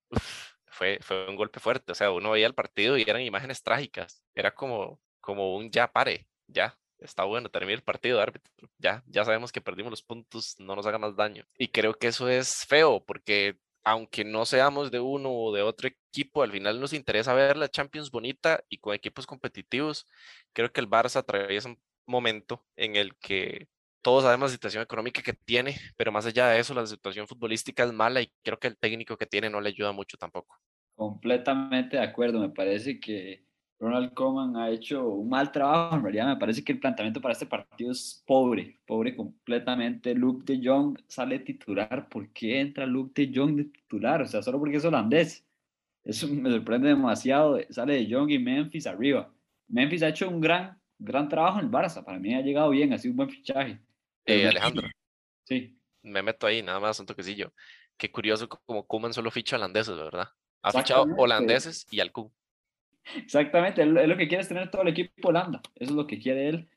[0.68, 1.92] fue, fue un golpe fuerte.
[1.92, 4.24] O sea, uno veía el partido y eran imágenes trágicas.
[4.36, 8.70] Era como, como un ya pare, ya, está bueno, termina el partido, árbitro.
[8.78, 11.44] Ya, ya sabemos que perdimos los puntos, no nos haga más daño.
[11.58, 15.88] Y creo que eso es feo porque aunque no seamos de uno o de otro
[15.88, 20.06] equipo, al final nos interesa ver la Champions bonita y con equipos competitivos.
[20.54, 21.80] Creo que el Barça atraviesa un
[22.10, 23.68] momento en el que
[24.02, 27.84] todos sabemos la situación económica que tiene, pero más allá de eso, la situación futbolística
[27.84, 30.56] es mala y creo que el técnico que tiene no le ayuda mucho tampoco.
[30.96, 33.46] Completamente de acuerdo, me parece que
[33.80, 37.32] Ronald Koeman ha hecho un mal trabajo, en realidad me parece que el planteamiento para
[37.32, 40.14] este partido es pobre, pobre completamente.
[40.14, 44.22] Luke de Jong sale titular, ¿por qué entra Luke de Jong de titular?
[44.22, 45.46] O sea, solo porque es holandés.
[46.04, 49.32] Eso me sorprende demasiado, sale de Jong y Memphis arriba.
[49.68, 52.04] Memphis ha hecho un gran gran trabajo en el Barça.
[52.04, 53.80] Para mí ha llegado bien, ha sido un buen fichaje.
[54.26, 54.88] Eh, Alejandro.
[55.46, 55.76] Sí.
[56.04, 57.52] Me meto ahí, nada más un toquecillo.
[57.98, 60.30] Qué curioso como Kuman solo ficha holandeses, ¿verdad?
[60.62, 62.32] Ha fichado holandeses y al Kun.
[63.16, 66.06] Exactamente, él, él lo que quiere es tener todo el equipo Holanda, eso es lo
[66.06, 66.70] que quiere él.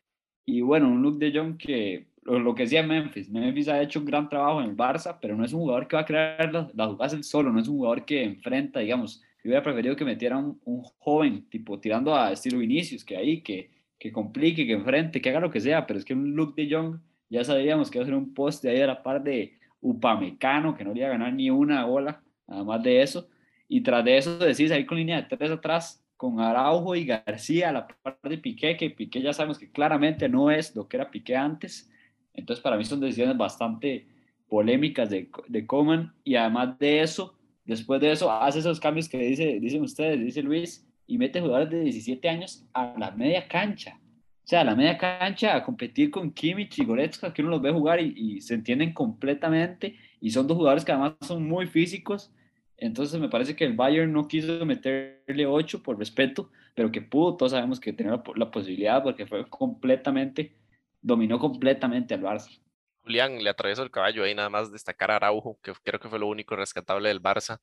[0.45, 4.01] Y bueno, un Luke de Jong que, lo, lo que decía Memphis, Memphis ha hecho
[4.01, 6.53] un gran trabajo en el Barça, pero no es un jugador que va a crear
[6.53, 9.95] las, las jugadas él solo, no es un jugador que enfrenta, digamos, yo hubiera preferido
[9.95, 13.71] que metiera un, un joven, tipo tirando a estilo Vinicius, que ahí, que,
[14.03, 16.75] que complique, que enfrente, que haga lo que sea, pero es que un Luke de
[16.75, 16.99] Jong,
[17.31, 20.83] ya sabíamos que iba a ser un poste ahí a la par de Upamecano, que
[20.83, 23.29] no le iba a ganar ni una bola, más de eso,
[23.69, 27.69] y tras de eso decís ahí con línea de tres atrás, con Araujo y García
[27.69, 30.97] a la par de Piqué, que Piqué ya sabemos que claramente no es lo que
[30.97, 31.89] era Piqué antes.
[32.35, 34.09] Entonces, para mí son decisiones bastante
[34.49, 36.13] polémicas de, de Coman.
[36.25, 40.43] Y además de eso, después de eso, hace esos cambios que dice, dicen ustedes, dice
[40.43, 43.99] Luis, y mete jugadores de 17 años a la media cancha.
[44.45, 47.63] O sea, a la media cancha a competir con Kimmich y Goretzka, que uno los
[47.63, 49.97] ve jugar y, y se entienden completamente.
[50.21, 52.33] Y son dos jugadores que además son muy físicos.
[52.77, 57.37] Entonces me parece que el Bayern no quiso meterle 8 por respeto, pero que pudo,
[57.37, 60.57] todos sabemos que tenía la, la, posibilidad porque fue completamente,
[61.01, 62.61] dominó completamente al Barça.
[63.05, 66.19] Julián, le atravesó el caballo ahí nada más destacar a Araujo, que creo que fue
[66.19, 67.61] lo único rescatable del Barça.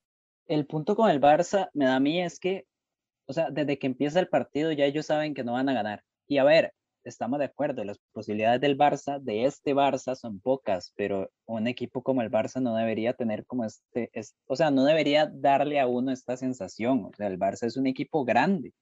[0.47, 2.65] El punto con el Barça me da a mí es que,
[3.30, 6.04] o sea, desde que empieza el partido ya ellos saben que no van a ganar.
[6.28, 10.94] Y a ver, estamos de acuerdo, las posibilidades del Barça, de este Barça, son pocas,
[10.96, 14.84] pero un equipo como el Barça no debería tener como este, es, o sea, no
[14.84, 17.06] debería darle a uno esta sensación.
[17.06, 18.74] O sea, el Barça es un equipo grande.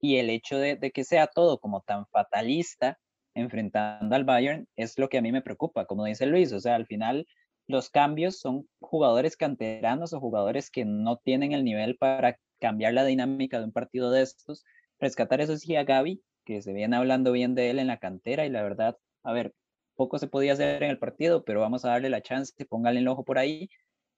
[0.00, 2.98] Y el hecho de, de que sea todo como tan fatalista
[3.34, 6.74] enfrentando al Bayern es lo que a mí me preocupa, como dice Luis, o sea,
[6.74, 7.28] al final
[7.68, 13.04] los cambios son jugadores canteranos o jugadores que no tienen el nivel para cambiar la
[13.04, 14.64] dinámica de un partido de estos.
[14.98, 18.46] Rescatar eso sí a Gaby, que se viene hablando bien de él en la cantera
[18.46, 19.54] y la verdad, a ver,
[19.94, 23.08] poco se podía hacer en el partido, pero vamos a darle la chance, póngale el
[23.08, 23.68] ojo por ahí.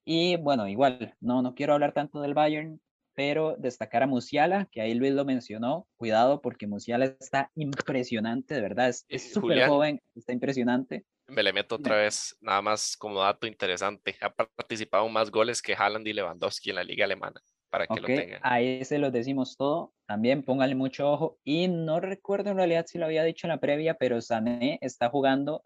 [0.05, 2.81] Y bueno, igual, no, no quiero hablar tanto del Bayern,
[3.15, 8.61] pero destacar a Musiala, que ahí Luis lo mencionó, cuidado porque Musiala está impresionante, de
[8.61, 11.05] verdad, es súper joven, está impresionante.
[11.31, 15.75] Me le meto otra vez, nada más como dato interesante, ha participado más goles que
[15.75, 17.41] Haaland y Lewandowski en la liga alemana
[17.71, 18.41] para que okay, lo tengan.
[18.43, 19.95] Ahí se los decimos todo.
[20.07, 21.39] También pónganle mucho ojo.
[21.45, 25.09] Y no recuerdo en realidad si lo había dicho en la previa, pero Sané está
[25.09, 25.65] jugando,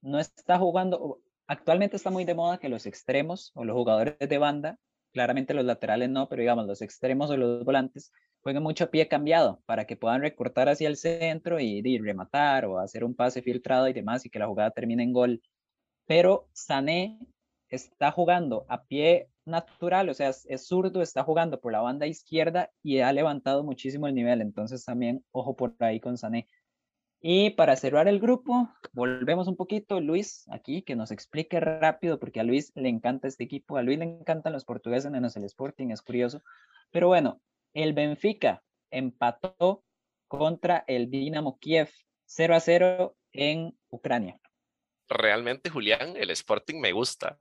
[0.00, 4.38] no está jugando, actualmente está muy de moda que los extremos o los jugadores de
[4.38, 4.78] banda,
[5.12, 9.08] claramente los laterales no, pero digamos los extremos o los volantes, jueguen mucho a pie
[9.08, 13.42] cambiado para que puedan recortar hacia el centro y, y rematar o hacer un pase
[13.42, 15.42] filtrado y demás y que la jugada termine en gol.
[16.06, 17.18] Pero Sané
[17.68, 22.70] está jugando a pie natural, o sea, es, zurdo, está jugando por la banda izquierda
[22.82, 26.48] y ha levantado muchísimo el nivel, entonces también ojo por ahí con Sané.
[27.20, 32.40] Y para cerrar el grupo, volvemos un poquito, Luis, aquí, que nos explique rápido, porque
[32.40, 35.90] a Luis le encanta este equipo, a Luis le encantan los portugueses menos el Sporting,
[35.90, 36.42] es curioso.
[36.90, 37.40] Pero bueno,
[37.74, 39.84] el Benfica empató
[40.28, 41.90] contra el Dinamo Kiev
[42.24, 44.40] 0 a 0 en Ucrania.
[45.08, 47.38] Realmente, Julián, el Sporting me gusta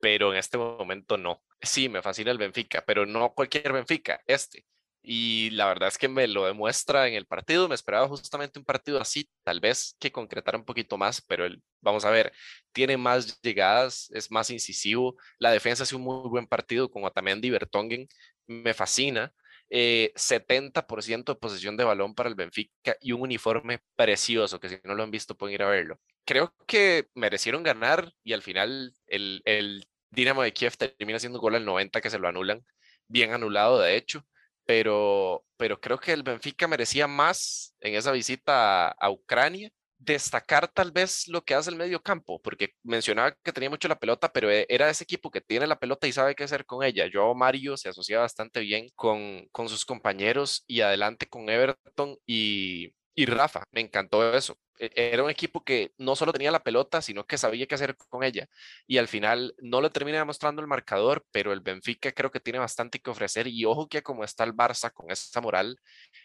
[0.00, 1.42] pero en este momento no.
[1.60, 4.64] Sí, me fascina el Benfica, pero no cualquier Benfica, este.
[5.02, 7.68] Y la verdad es que me lo demuestra en el partido.
[7.68, 11.62] Me esperaba justamente un partido así, tal vez que concretara un poquito más, pero el,
[11.80, 12.32] vamos a ver,
[12.72, 15.16] tiene más llegadas, es más incisivo.
[15.38, 18.08] La defensa hace un muy buen partido con Otamendi Bertongen.
[18.46, 19.32] Me fascina.
[19.72, 24.78] Eh, 70% de posesión de balón para el Benfica y un uniforme precioso, que si
[24.82, 26.00] no lo han visto pueden ir a verlo.
[26.24, 31.54] Creo que merecieron ganar y al final el, el Dinamo de Kiev termina haciendo gol
[31.54, 32.64] al 90 que se lo anulan,
[33.06, 34.26] bien anulado de hecho,
[34.70, 39.68] pero, pero creo que el Benfica merecía más en esa visita a, Ucrania.
[39.98, 43.98] Destacar tal vez lo que hace el medio campo, porque mencionaba que tenía mucho la
[43.98, 47.08] pelota, pero era ese equipo que tiene la pelota y sabe qué hacer con ella.
[47.12, 52.94] Yo, Mario, se asocia bastante bien con, con sus compañeros y adelante con Everton y,
[53.14, 53.64] y Rafa.
[53.72, 57.66] Me encantó eso era un equipo que no solo tenía la pelota, sino que sabía
[57.66, 58.48] qué hacer con ella.
[58.86, 62.58] Y al final no le termina demostrando el marcador, pero el Benfica creo que tiene
[62.58, 63.46] bastante que ofrecer.
[63.46, 65.78] Y ojo que como está el Barça con esa moral,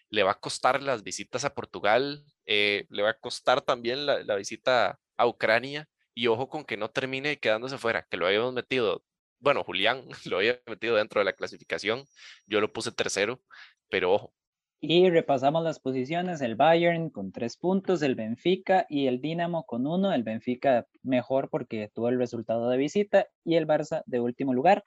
[0.09, 4.23] le va a costar las visitas a Portugal, eh, le va a costar también la,
[4.23, 5.87] la, visita a Ucrania.
[6.13, 9.03] Y ojo con que no termine quedándose fuera, que lo habíamos metido.
[9.39, 12.05] Bueno, Julián lo había metido dentro de la clasificación.
[12.47, 13.41] Yo lo puse tercero,
[13.89, 14.33] pero ojo,
[14.81, 19.87] y repasamos las posiciones, el Bayern con tres puntos, el Benfica y el Dinamo con
[19.87, 24.53] uno, el Benfica mejor porque tuvo el resultado de visita y el Barça de último
[24.53, 24.83] lugar.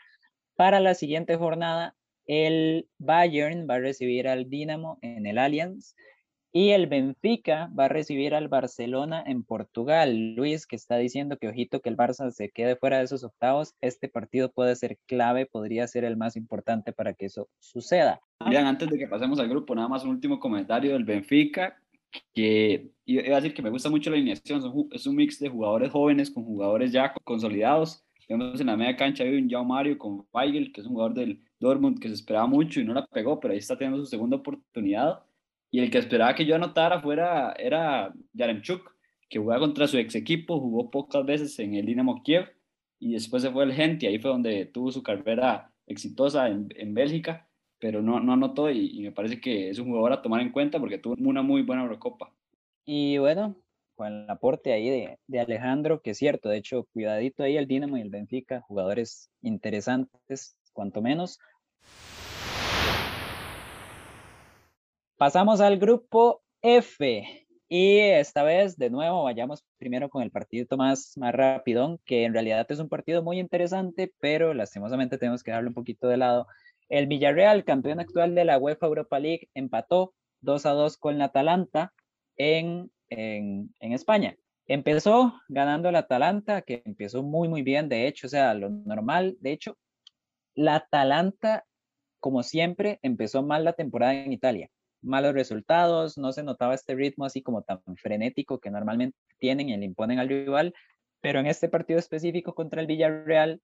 [0.55, 5.95] Para la siguiente jornada, el Bayern va a recibir al Dinamo en el Allianz
[6.51, 10.35] Y el Benfica va a recibir al Barcelona en Portugal.
[10.35, 13.75] Luis, que está diciendo que ojito que el Barça se quede fuera de esos octavos,
[13.83, 18.21] este partido puede ser clave, podría ser el más importante para que eso suceda.
[18.49, 21.77] Bien, antes de que pasemos al grupo, nada más un último comentario del Benfica,
[22.33, 25.91] que iba a decir que me gusta mucho la alineación, es un mix de jugadores
[25.91, 28.03] jóvenes con jugadores ya consolidados.
[28.27, 31.15] Vemos en la media cancha hay un Jao Mario con Weigel, que es un jugador
[31.15, 34.07] del Dortmund que se esperaba mucho y no la pegó, pero ahí está teniendo su
[34.07, 35.23] segunda oportunidad
[35.71, 38.95] y el que esperaba que yo anotara fuera era Yaremchuk,
[39.29, 42.49] que jugaba contra su ex equipo, jugó pocas veces en el Dinamo Kiev
[42.99, 46.69] y después se fue el Gent y ahí fue donde tuvo su carrera exitosa en,
[46.77, 47.49] en Bélgica,
[47.79, 50.81] pero no, no anotó y, me parece que es un jugador a tomar en cuenta
[50.81, 52.33] porque tuvo una muy buena Eurocopa.
[52.85, 53.57] Y bueno,
[53.95, 57.69] con el aporte ahí de, de, Alejandro, que es cierto, de hecho, cuidadito ahí el
[57.69, 61.39] Dinamo y el Benfica, jugadores interesantes, cuanto menos.
[65.19, 67.27] Pasamos al grupo F.
[67.69, 72.33] Y esta vez, de nuevo, vayamos primero con el partido más, más rapidón, que en
[72.33, 76.47] realidad es un partido muy interesante, pero lastimosamente tenemos que darle un poquito de lado.
[76.89, 81.25] El Villarreal, campeón actual de la UEFA Europa League, empató 2 a 2 con la
[81.25, 81.93] Atalanta
[82.37, 84.37] en, en, en España.
[84.67, 89.37] Empezó ganando la Atalanta, que empezó muy, muy bien, de hecho, o sea, lo normal,
[89.41, 89.77] de hecho,
[90.55, 91.65] la Atalanta,
[92.21, 94.71] como siempre, empezó mal la temporada en Italia
[95.03, 99.77] malos resultados, no se notaba este ritmo así como tan frenético que normalmente tienen y
[99.77, 100.75] le imponen al rival,
[101.21, 103.61] pero en este partido específico contra el Villarreal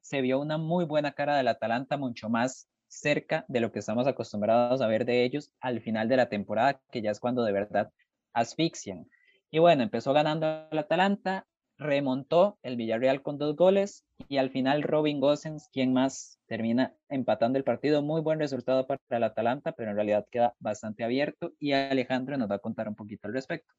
[0.00, 4.06] se vio una muy buena cara del Atalanta, mucho más cerca de lo que estamos
[4.06, 7.52] acostumbrados a ver de ellos al final de la temporada, que ya es cuando de
[7.52, 7.90] verdad
[8.34, 9.06] asfixian.
[9.50, 11.46] Y bueno, empezó ganando el Atalanta,
[11.82, 17.58] remontó el Villarreal con dos goles y al final Robin Gosens, quien más termina empatando
[17.58, 18.02] el partido.
[18.02, 22.50] Muy buen resultado para el Atalanta, pero en realidad queda bastante abierto y Alejandro nos
[22.50, 23.72] va a contar un poquito al respecto.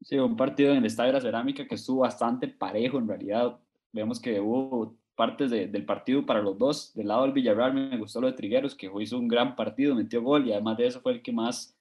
[0.00, 3.58] Sí, un partido en el Estadio de la Cerámica que estuvo bastante parejo en realidad.
[3.92, 6.92] Vemos que hubo partes del partido para los dos.
[6.94, 10.22] Del lado del Villarreal me gustó lo de Trigueros, que hizo un gran partido, metió
[10.22, 11.76] gol y además de eso fue el que más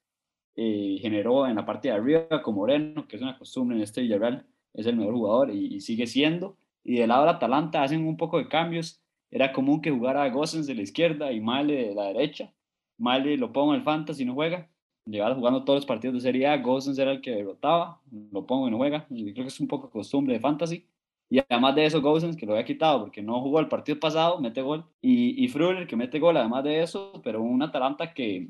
[0.56, 4.02] eh, generó en la parte de arriba con Moreno, que es una costumbre en este
[4.02, 4.46] Villarreal,
[4.76, 6.58] es el mejor jugador y, sigue siendo.
[6.84, 9.02] Y del lado del Atalanta hacen un poco de cambios
[9.32, 12.54] era común que jugara Gossens de la izquierda y Male de la derecha.
[12.98, 14.70] Male lo pongo en el fantasy y no juega.
[15.06, 18.02] Llevaba jugando todos los partidos de Serie A, Gossens era el que derrotaba,
[18.32, 19.06] lo pongo y no juega.
[19.08, 20.88] Creo que es un poco costumbre de fantasy.
[21.30, 24.40] Y además de eso, Gossens, que lo había quitado porque no jugó el partido pasado,
[24.40, 24.86] mete gol.
[25.02, 28.48] Y, y Fruller, que mete gol además de eso, pero un Atalanta que,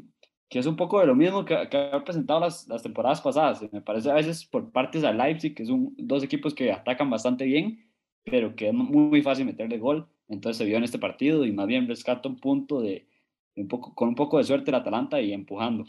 [0.50, 3.62] que es un poco de lo mismo que, que ha presentado las, las, temporadas pasadas.
[3.72, 7.46] Me parece a veces por partes a Leipzig, que son dos equipos que atacan bastante
[7.46, 7.92] bien,
[8.24, 10.08] pero que es muy fácil meterle gol.
[10.28, 13.08] Entonces se vio en este partido y más bien rescata un punto de,
[13.56, 15.86] un poco, con un poco de suerte el Atalanta y empujando.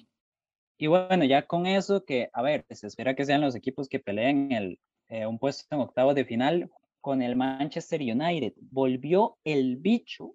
[0.79, 3.99] Y bueno, ya con eso que, a ver, se espera que sean los equipos que
[3.99, 4.79] peleen el,
[5.09, 8.53] eh, un puesto en octavos de final con el Manchester United.
[8.71, 10.35] Volvió el bicho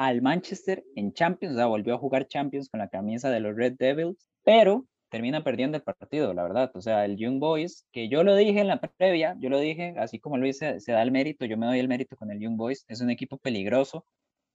[0.00, 3.54] al Manchester en Champions, o sea, volvió a jugar Champions con la camisa de los
[3.54, 6.70] Red Devils, pero termina perdiendo el partido, la verdad.
[6.74, 9.92] O sea, el Young Boys, que yo lo dije en la previa, yo lo dije,
[9.98, 12.40] así como lo hice, se da el mérito, yo me doy el mérito con el
[12.40, 14.06] Young Boys, es un equipo peligroso.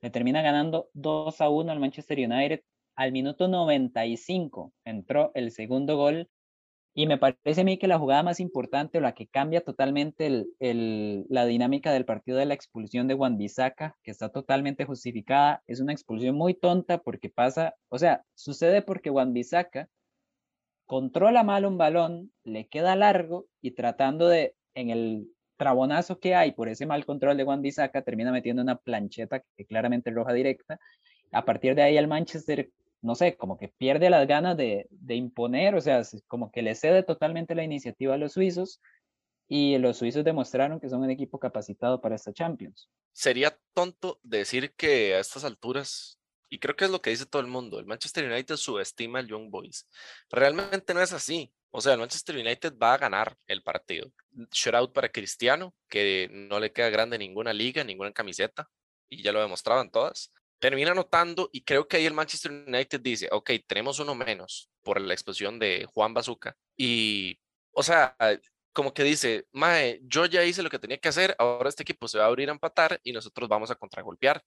[0.01, 2.61] Le termina ganando 2 a 1 al Manchester United.
[2.95, 6.27] Al minuto 95 entró el segundo gol
[6.97, 10.45] y me parece a mí que la jugada más importante o la que cambia totalmente
[10.59, 15.81] la dinámica del partido de la expulsión de Juan Bisaca, que está totalmente justificada, es
[15.81, 19.89] una expulsión muy tonta porque pasa, o sea, sucede porque Juan Bisaca
[20.85, 25.27] controla mal un balón, le queda largo y tratando de, en el
[25.57, 29.65] trabonazo que hay por ese mal control de Juan Bisaca, termina metiendo una plancheta que
[29.65, 30.79] claramente roja directa.
[31.33, 32.69] A partir de ahí el Manchester,
[33.05, 37.03] no sé, como que pierde las ganas de, imponer, o sea, como que le cede
[37.03, 38.81] totalmente la iniciativa a los suizos
[39.47, 42.89] y los suizos demostraron que son un equipo capacitado para esta Champions.
[43.13, 47.41] Sería tonto decir que a estas alturas y creo que es lo que dice todo
[47.41, 49.87] el mundo, el Manchester United subestima al Young Boys.
[50.29, 51.51] Realmente no es así.
[51.71, 54.09] O sea, el Manchester United va a ganar el partido.
[54.51, 58.69] Shutout para Cristiano, que no le queda grande ninguna liga, ninguna camiseta,
[59.09, 60.31] y ya lo demostraban todas.
[60.65, 64.99] Termina anotando y creo que ahí el Manchester United dice, ok, tenemos uno menos por
[64.99, 66.57] la explosión de Juan Bazuca.
[66.75, 67.39] Y,
[67.69, 68.17] o sea,
[68.73, 72.07] como que dice, Mae, yo ya hice lo que tenía que hacer, ahora este equipo
[72.07, 74.43] se va a abrir a empatar y nosotros vamos a contragolpear.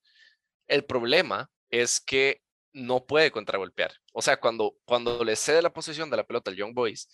[0.66, 2.42] El problema es que
[2.72, 3.92] no puede contragolpear.
[4.12, 7.08] O sea, cuando, cuando le cede la posesión de la pelota al Young Boys,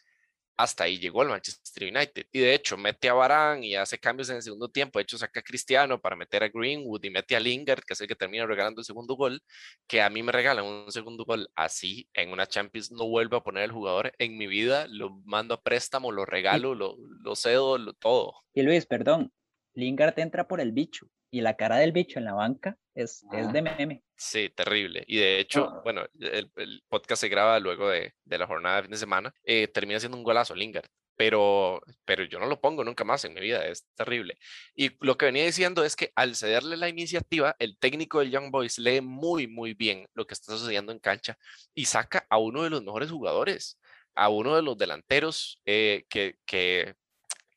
[0.57, 2.27] hasta ahí llegó el Manchester United.
[2.33, 4.99] Y de hecho, mete a Barán y hace cambios en el segundo tiempo.
[4.99, 8.01] De hecho, saca a Cristiano para meter a Greenwood y mete a Lingard, que es
[8.01, 9.41] el que termina regalando el segundo gol.
[9.87, 12.93] Que a mí me regalan un segundo gol así en una Champions.
[12.93, 14.87] No vuelvo a poner el jugador en mi vida.
[14.89, 18.35] Lo mando a préstamo, lo regalo, lo, lo cedo, lo, todo.
[18.53, 19.33] Y Luis, perdón,
[19.75, 23.53] Lingard entra por el bicho y la cara del bicho en la banca es, es
[23.53, 24.05] de meme.
[24.15, 25.03] Sí, terrible.
[25.09, 28.83] Y de hecho, bueno, el, el, podcast se graba luego de, de, la jornada de
[28.83, 29.35] fin de semana.
[29.43, 30.87] Eh, termina siendo un golazo Lingard.
[31.17, 34.39] Pero, pero yo no lo pongo nunca más en mi vida, es terrible.
[34.77, 38.53] Y lo que venía diciendo es que al cederle la iniciativa, el técnico del Young
[38.53, 41.37] Boys lee muy, muy bien lo que está sucediendo en cancha
[41.75, 43.81] y saca a uno de los mejores jugadores,
[44.15, 46.95] a uno de los delanteros eh, que, que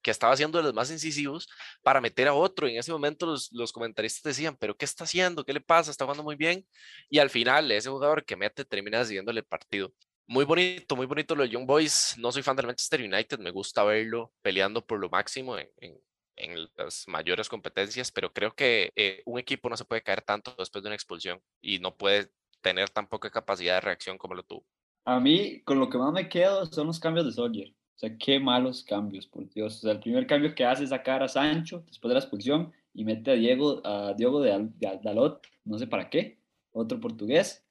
[0.08, 1.50] que estaba haciendo de los más incisivos
[1.84, 2.66] para meter a otro.
[2.66, 5.44] En ese momento los, los comentaristas decían, pero ¿qué está haciendo?
[5.44, 5.92] ¿Qué le pasa?
[5.92, 6.66] Está jugando muy bien.
[7.10, 9.94] Y al final ese jugador que mete termina decidiéndole el partido.
[10.26, 12.16] Muy bonito, muy bonito lo de Young Boys.
[12.18, 16.00] No soy fan del Manchester United, me gusta verlo peleando por lo máximo en, en,
[16.38, 20.56] en las mayores competencias, pero creo que eh, un equipo no se puede caer tanto
[20.58, 22.32] después de una expulsión y no puede
[22.62, 24.66] tener tan poca capacidad de reacción como lo tuvo.
[25.04, 27.74] A mí, con lo que más me quedo son los cambios de Soldier.
[27.98, 29.78] O sea, qué malos cambios, por Dios.
[29.78, 32.72] O sea, el primer cambio que hace es sacar a Sancho después de la expulsión
[32.94, 36.38] y mete a Diego, a Diego de, de Dalot, no sé para qué,
[36.72, 37.66] otro portugués.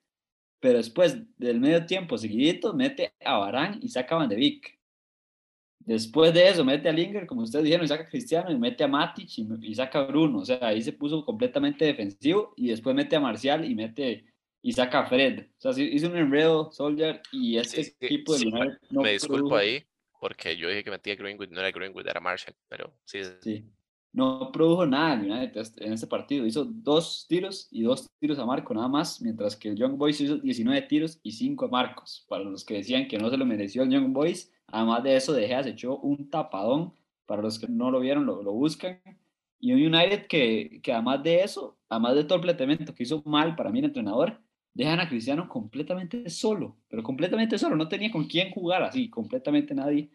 [0.59, 4.77] Pero después del medio tiempo seguidito, mete a Barán y saca a Van de Beek.
[5.79, 8.83] Después de eso, mete a Linger, como ustedes dijeron, y saca a Cristiano, y mete
[8.83, 10.41] a Matic y, y, saca a Bruno.
[10.41, 14.24] O sea, ahí se puso completamente defensivo y después mete a Marcial y mete
[14.61, 15.47] y saca a Fred.
[15.64, 18.51] O sea, hizo un enredo Soldier y este sí, equipo de sí,
[18.91, 19.57] no Me disculpo produjo.
[19.59, 19.85] ahí,
[20.27, 23.64] porque yo dije que metía Greenwood, no era Greenwood, era Marshall, pero sí.
[24.12, 26.45] No produjo nada United en este partido.
[26.45, 30.20] Hizo dos tiros y dos tiros a Marco nada más, mientras que el Young Boys
[30.20, 32.27] hizo 19 tiros y 5 a Marcos.
[32.29, 35.33] Para los que decían que no se lo mereció el Young Boys, además de eso,
[35.33, 36.93] De Gea se echó un tapadón.
[37.24, 39.01] Para los que no lo vieron, lo, lo buscan.
[39.61, 43.22] Y un United que, que además de eso, además de todo el planteamiento que hizo
[43.24, 44.41] mal para mí el entrenador,
[44.77, 49.74] dejan a Cristiano completamente solo, pero completamente solo, no tenía con quién jugar así, completamente
[49.74, 50.11] nadie.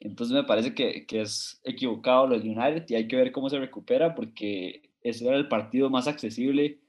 [0.00, 3.58] Entonces me parece que, que es equivocado los United y hay que ver cómo se
[3.58, 6.80] recupera porque ese era el partido más accesible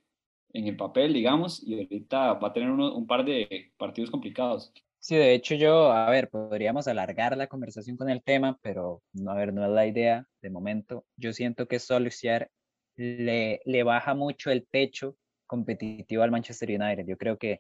[0.54, 4.74] en el papel, digamos, y ahorita va a tener uno, un par de partidos complicados.
[5.00, 9.34] Sí, de hecho yo, a ver, podríamos alargar la conversación con el tema, pero a
[9.34, 11.06] ver, no es la idea de momento.
[11.18, 12.52] Yo siento que Solskjaer
[12.96, 17.06] le, le baja mucho el techo competitivo al Manchester United.
[17.08, 17.60] Yo creo que,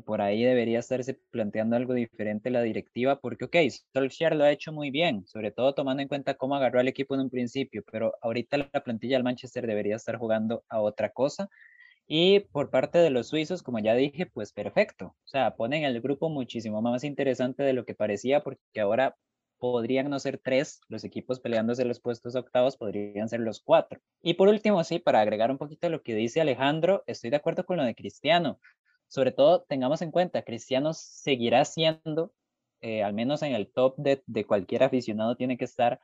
[0.00, 3.56] por ahí debería estarse planteando algo diferente la directiva, porque, ok,
[3.92, 7.14] Solskjaer lo ha hecho muy bien, sobre todo tomando en cuenta cómo agarró al equipo
[7.14, 11.48] en un principio, pero ahorita la plantilla del Manchester debería estar jugando a otra cosa.
[12.08, 15.06] Y por parte de los suizos, como ya dije, pues perfecto.
[15.24, 19.16] O sea, ponen el grupo muchísimo más interesante de lo que parecía, porque ahora
[19.58, 24.00] podrían no ser tres, los equipos peleándose los puestos octavos podrían ser los cuatro.
[24.22, 27.64] Y por último, sí, para agregar un poquito lo que dice Alejandro, estoy de acuerdo
[27.64, 28.60] con lo de Cristiano.
[29.08, 32.32] Sobre todo, tengamos en cuenta, Cristiano seguirá siendo,
[32.80, 36.00] eh, al menos en el top de, de, cualquier aficionado, tiene que estar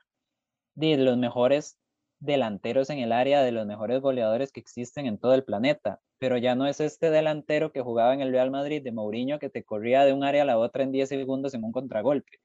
[0.75, 1.77] de los mejores
[2.19, 5.99] delanteros en el área, de los mejores goleadores que existen en todo el planeta.
[6.19, 9.49] Pero ya no es este delantero que jugaba en el Real Madrid de Mourinho que
[9.49, 12.39] te corría de un área a la otra en 10 segundos en un contragolpe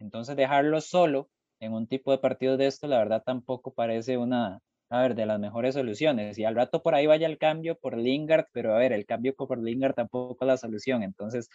[0.00, 1.30] entonces dejarlo solo
[1.60, 4.60] en un tipo de partido de esto, la verdad tampoco parece una,
[4.90, 6.36] a ver, de las mejores soluciones.
[6.38, 9.34] Y al rato por ahí vaya el cambio por Lingard, pero a ver, el cambio
[9.36, 11.04] por Lingard tampoco es la solución.
[11.04, 11.48] Entonces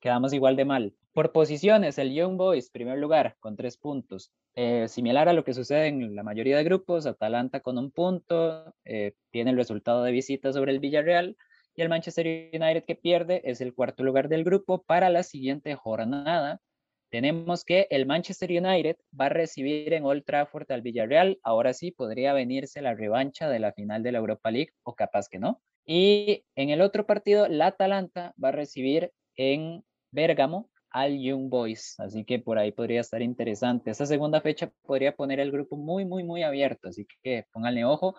[0.00, 0.94] quedamos igual de mal.
[1.12, 4.32] Por posiciones, el Young Boys, primer lugar, con tres puntos.
[4.54, 8.74] Eh, similar a lo que sucede en la mayoría de grupos, Atalanta con un punto,
[8.84, 11.36] eh, tiene el resultado de visita sobre el Villarreal.
[11.74, 15.74] Y el Manchester United que pierde es el cuarto lugar del grupo para la siguiente
[15.76, 16.60] jornada
[17.10, 21.38] tenemos que el Manchester United va a recibir en Old Trafford al Villarreal.
[21.42, 25.28] Ahora sí podría venirse la revancha de la final de la Europa League o capaz
[25.28, 25.62] que no.
[25.86, 31.98] Y en el otro partido, la Atalanta va a recibir en Bérgamo al Young Boys.
[31.98, 33.90] Así que por ahí podría estar interesante.
[33.90, 36.88] Esa segunda fecha podría poner el grupo muy, muy, muy abierto.
[36.88, 38.16] Así que pónganle ojo.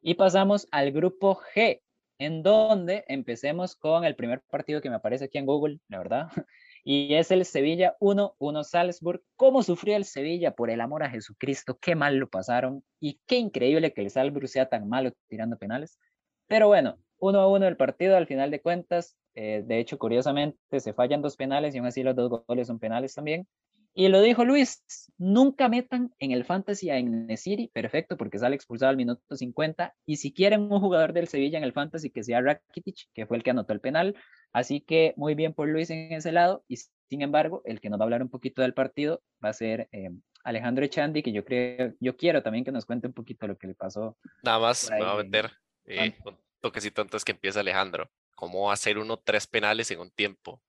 [0.00, 1.80] Y pasamos al grupo G,
[2.18, 6.28] en donde empecemos con el primer partido que me aparece aquí en Google, la verdad,
[6.84, 9.22] y es el Sevilla 1-1 Salzburg.
[9.36, 11.78] ¿Cómo sufrió el Sevilla por el amor a Jesucristo?
[11.80, 15.98] Qué mal lo pasaron y qué increíble que el Salzburg sea tan malo tirando penales.
[16.46, 19.16] Pero bueno, 1-1 el partido al final de cuentas.
[19.34, 22.78] Eh, de hecho, curiosamente, se fallan dos penales y aún así los dos goles son
[22.78, 23.48] penales también.
[23.96, 24.82] Y lo dijo Luis,
[25.18, 29.94] nunca metan en el fantasy a Nesiri, perfecto, porque sale expulsado al minuto 50.
[30.04, 33.36] Y si quieren un jugador del Sevilla en el fantasy que sea Rakitic, que fue
[33.36, 34.16] el que anotó el penal.
[34.52, 36.64] Así que muy bien por Luis en ese lado.
[36.66, 36.76] Y
[37.08, 39.88] sin embargo, el que nos va a hablar un poquito del partido va a ser
[39.92, 40.10] eh,
[40.42, 43.68] Alejandro Echandi, que yo creo, yo quiero también que nos cuente un poquito lo que
[43.68, 44.18] le pasó.
[44.42, 45.52] Nada más me va a meter
[45.84, 48.10] eh, un toquecito antes que empiece Alejandro.
[48.34, 50.60] ¿Cómo hacer uno tres penales en un tiempo?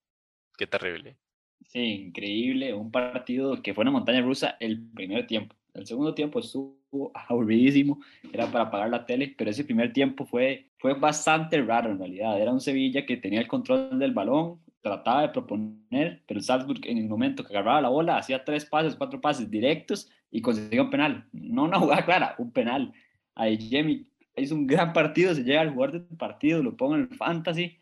[0.56, 1.18] Qué terrible.
[1.62, 2.74] Sí, increíble.
[2.74, 5.56] Un partido que fue una montaña rusa el primer tiempo.
[5.74, 8.00] El segundo tiempo estuvo aburridísimo,
[8.32, 12.40] era para apagar la tele, pero ese primer tiempo fue, fue bastante raro en realidad.
[12.42, 16.80] Era un Sevilla que tenía el control del balón, trataba de proponer, pero el Salzburg
[16.86, 20.84] en el momento que agarraba la bola hacía tres pases, cuatro pases directos y conseguía
[20.84, 21.26] un penal.
[21.34, 22.94] No una jugada clara, un penal.
[23.34, 24.06] Ahí Jamie
[24.38, 27.78] hizo un gran partido, se llega al jugador del partido, lo pongo en el fantasy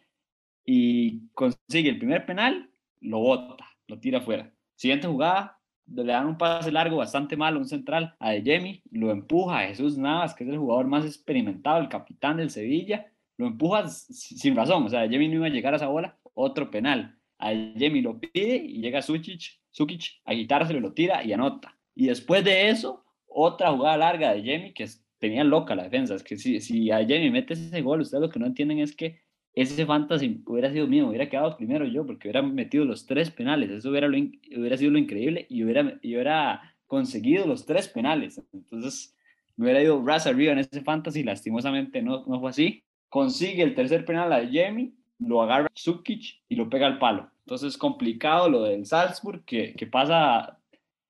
[0.65, 2.69] y consigue el primer penal,
[3.03, 4.51] lo bota lo tira afuera.
[4.75, 9.59] Siguiente jugada, le dan un pase largo bastante malo, un central a De lo empuja
[9.59, 13.87] a Jesús Navas, que es el jugador más experimentado, el capitán del Sevilla, lo empuja
[13.87, 17.17] sin razón, o sea, Jemi no iba a llegar a esa bola, otro penal.
[17.39, 21.77] A Jemi lo pide y llega Sukic, Sukic a quitárselo, lo tira y anota.
[21.95, 24.87] Y después de eso, otra jugada larga de Jemi que
[25.19, 26.15] tenía loca la defensa.
[26.15, 29.19] Es que si, si a mete ese gol, ustedes lo que no entienden es que
[29.53, 33.69] ese fantasy hubiera sido mío, hubiera quedado primero yo, porque hubiera metido los tres penales,
[33.69, 38.41] eso hubiera, hubiera sido lo increíble y hubiera, y hubiera conseguido los tres penales.
[38.51, 39.15] Entonces,
[39.55, 42.83] me hubiera ido ras arriba en ese fantasy, lastimosamente no, no fue así.
[43.09, 47.29] Consigue el tercer penal a Jamie, lo agarra Sukic y lo pega al palo.
[47.45, 50.57] Entonces, complicado lo del Salzburg, que, que pasa,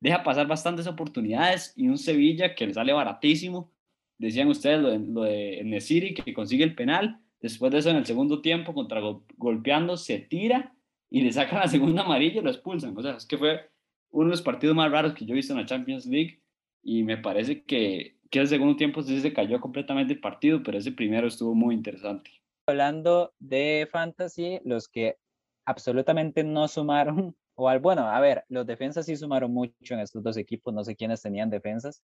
[0.02, 3.72] deja pasar bastantes oportunidades y un Sevilla que le sale baratísimo.
[4.18, 8.06] Decían ustedes lo de, lo de que consigue el penal Después de eso, en el
[8.06, 9.02] segundo tiempo, contra
[9.36, 10.74] golpeando, se tira
[11.10, 12.98] y le sacan la segunda amarilla y lo expulsan.
[12.98, 13.70] O sea, es que fue
[14.12, 16.41] uno de los partidos más raros que yo he visto en la Champions League
[16.82, 20.78] y me parece que, que el segundo tiempo sí se cayó completamente el partido, pero
[20.78, 22.32] ese primero estuvo muy interesante.
[22.66, 25.18] Hablando de fantasy, los que
[25.66, 30.24] absolutamente no sumaron, o al, bueno, a ver, los defensas sí sumaron mucho en estos
[30.24, 32.02] dos equipos, no sé quiénes tenían defensas,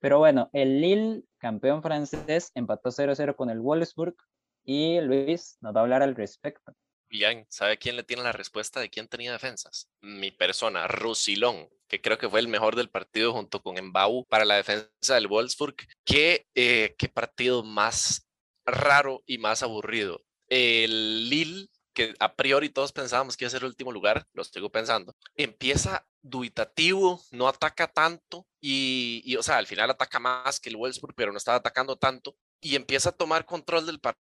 [0.00, 4.16] pero bueno, el Lille, campeón francés, empató 0-0 con el Wolfsburg,
[4.64, 6.74] y Luis nos va a hablar al respecto.
[7.10, 9.90] Bien, ¿sabe quién le tiene la respuesta de quién tenía defensas?
[10.00, 14.44] Mi persona, Rusilón, que creo que fue el mejor del partido junto con Embau para
[14.44, 15.74] la defensa del Wolfsburg.
[16.04, 18.28] ¿Qué, eh, qué partido más
[18.64, 20.22] raro y más aburrido?
[20.46, 24.44] El Lille, que a priori todos pensábamos que iba a ser el último lugar, lo
[24.44, 30.60] sigo pensando, empieza dubitativo, no ataca tanto y, y, o sea, al final ataca más
[30.60, 34.20] que el Wolfsburg, pero no estaba atacando tanto y empieza a tomar control del partido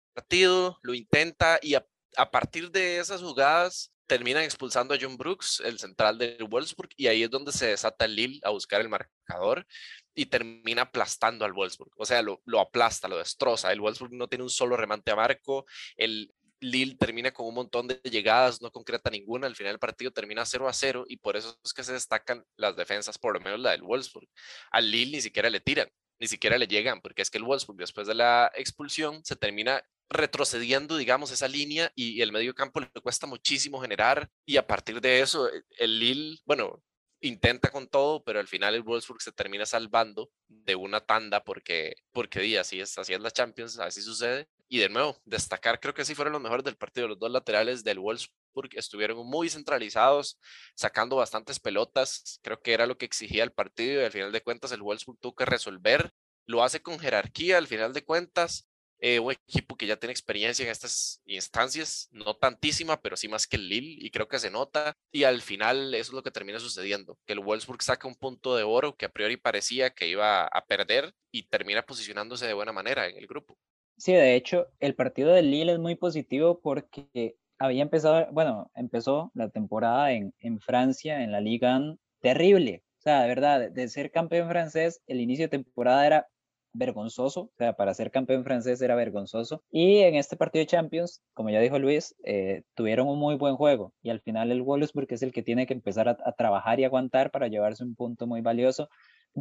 [0.82, 1.86] lo intenta y a,
[2.32, 7.24] partir de esas jugadas terminan expulsando a John Brooks, el central del Wolfsburg, y ahí
[7.24, 9.66] es donde se desata el Lille a buscar el marcador
[10.14, 11.92] y termina aplastando al Wolfsburg.
[11.98, 13.72] O sea, lo, lo aplasta, lo destroza.
[13.72, 15.66] El Wolfsburg no tiene un solo remate a marco.
[15.98, 19.48] El Lille termina con un montón de llegadas, no concreta ninguna.
[19.48, 22.46] Al final del partido termina 0 a 0 y por eso es que se destacan
[22.56, 24.30] las defensas, por lo menos la del Wolfsburg.
[24.72, 25.90] Al Lille ni siquiera le tiran
[26.20, 29.84] ni siquiera le llegan, porque es que el Wolfsburg después de la expulsión se termina
[30.10, 35.02] retrocediendo, digamos, esa línea y el medio campo le cuesta muchísimo generar y a partir
[35.02, 36.84] de eso eh, el Lille, bueno,
[37.22, 41.96] intenta con todo, pero al final el Wolfsburg se termina salvando de una tanda porque,
[42.12, 44.48] porque así es, así es la Champions, así sucede.
[44.68, 47.84] Y de nuevo, destacar, creo que sí fueron los mejores del partido, los dos laterales
[47.84, 50.40] del Wolfsburg estuvieron muy centralizados,
[50.76, 54.42] sacando bastantes pelotas, creo que era lo que exigía el partido y al final de
[54.42, 56.12] cuentas el Wolfsburg tuvo que resolver,
[56.46, 58.68] lo hace con jerarquía al final de cuentas,
[59.00, 63.46] eh, un equipo que ya tiene experiencia en estas instancias, no tantísima, pero sí más
[63.46, 64.94] que el Lille, y creo que se nota.
[65.12, 68.56] Y al final eso es lo que termina sucediendo, que el Wolfsburg saca un punto
[68.56, 72.72] de oro que a priori parecía que iba a perder y termina posicionándose de buena
[72.72, 73.58] manera en el grupo.
[73.98, 79.32] Sí, de hecho, el partido del Lille es muy positivo porque había empezado, bueno, empezó
[79.34, 81.80] la temporada en, en Francia, en la Liga
[82.22, 82.84] terrible.
[83.00, 86.28] O sea, de verdad, de ser campeón francés, el inicio de temporada era
[86.76, 89.64] vergonzoso, o sea, para ser campeón francés era vergonzoso.
[89.72, 93.56] Y en este partido de Champions, como ya dijo Luis, eh, tuvieron un muy buen
[93.56, 96.84] juego y al final el Wolfsburg es el que tiene que empezar a, trabajar y
[96.84, 98.90] aguantar para llevarse un punto muy valioso.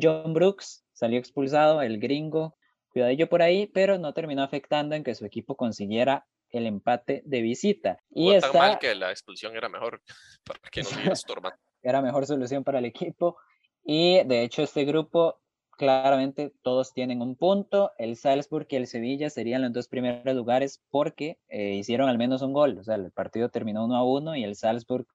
[0.00, 2.56] John Brooks salió expulsado, el gringo,
[2.90, 7.42] cuidadillo por ahí, pero no terminó afectando en que su equipo consiguiera el empate de
[7.42, 7.98] visita.
[8.10, 10.00] Y está, tan mal que la expulsión era mejor
[10.44, 10.88] para que no
[11.82, 13.36] Era mejor solución para el equipo.
[13.84, 15.40] Y de hecho este grupo
[15.76, 17.92] claramente todos tienen un punto.
[17.98, 22.42] El Salzburg y el Sevilla serían los dos primeros lugares porque eh, hicieron al menos
[22.42, 22.78] un gol.
[22.78, 25.06] O sea, el partido terminó 1 a 1 y el Salzburg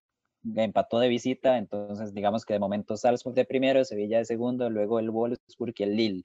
[0.56, 5.00] empató de visita, entonces digamos que de momento Salzburg de primero, Sevilla de segundo, luego
[5.00, 6.24] el Wolfsburg y el Lille.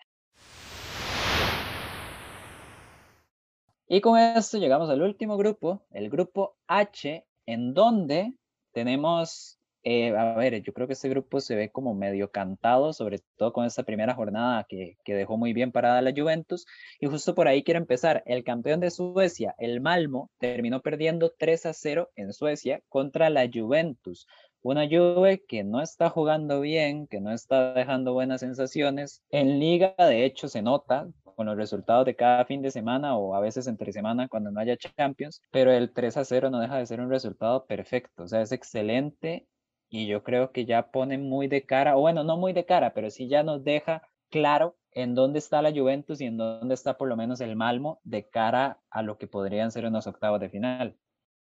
[3.86, 8.32] Y con esto llegamos al último grupo, el grupo H, en donde
[8.72, 13.20] tenemos, eh, a ver, yo creo que este grupo se ve como medio cantado, sobre
[13.36, 16.64] todo con esta primera jornada que, que dejó muy bien parada la Juventus.
[16.98, 18.22] Y justo por ahí quiero empezar.
[18.24, 23.50] El campeón de Suecia, el Malmo, terminó perdiendo 3 a 0 en Suecia contra la
[23.52, 24.26] Juventus.
[24.62, 29.22] Una Juve que no está jugando bien, que no está dejando buenas sensaciones.
[29.28, 33.34] En liga, de hecho, se nota con los resultados de cada fin de semana o
[33.34, 36.76] a veces entre semana cuando no haya Champions, pero el 3 a 0 no deja
[36.76, 39.46] de ser un resultado perfecto, o sea, es excelente
[39.88, 42.94] y yo creo que ya pone muy de cara, o bueno, no muy de cara,
[42.94, 46.96] pero sí ya nos deja claro en dónde está la Juventus y en dónde está
[46.96, 50.48] por lo menos el Malmo de cara a lo que podrían ser unos octavos de
[50.48, 50.96] final.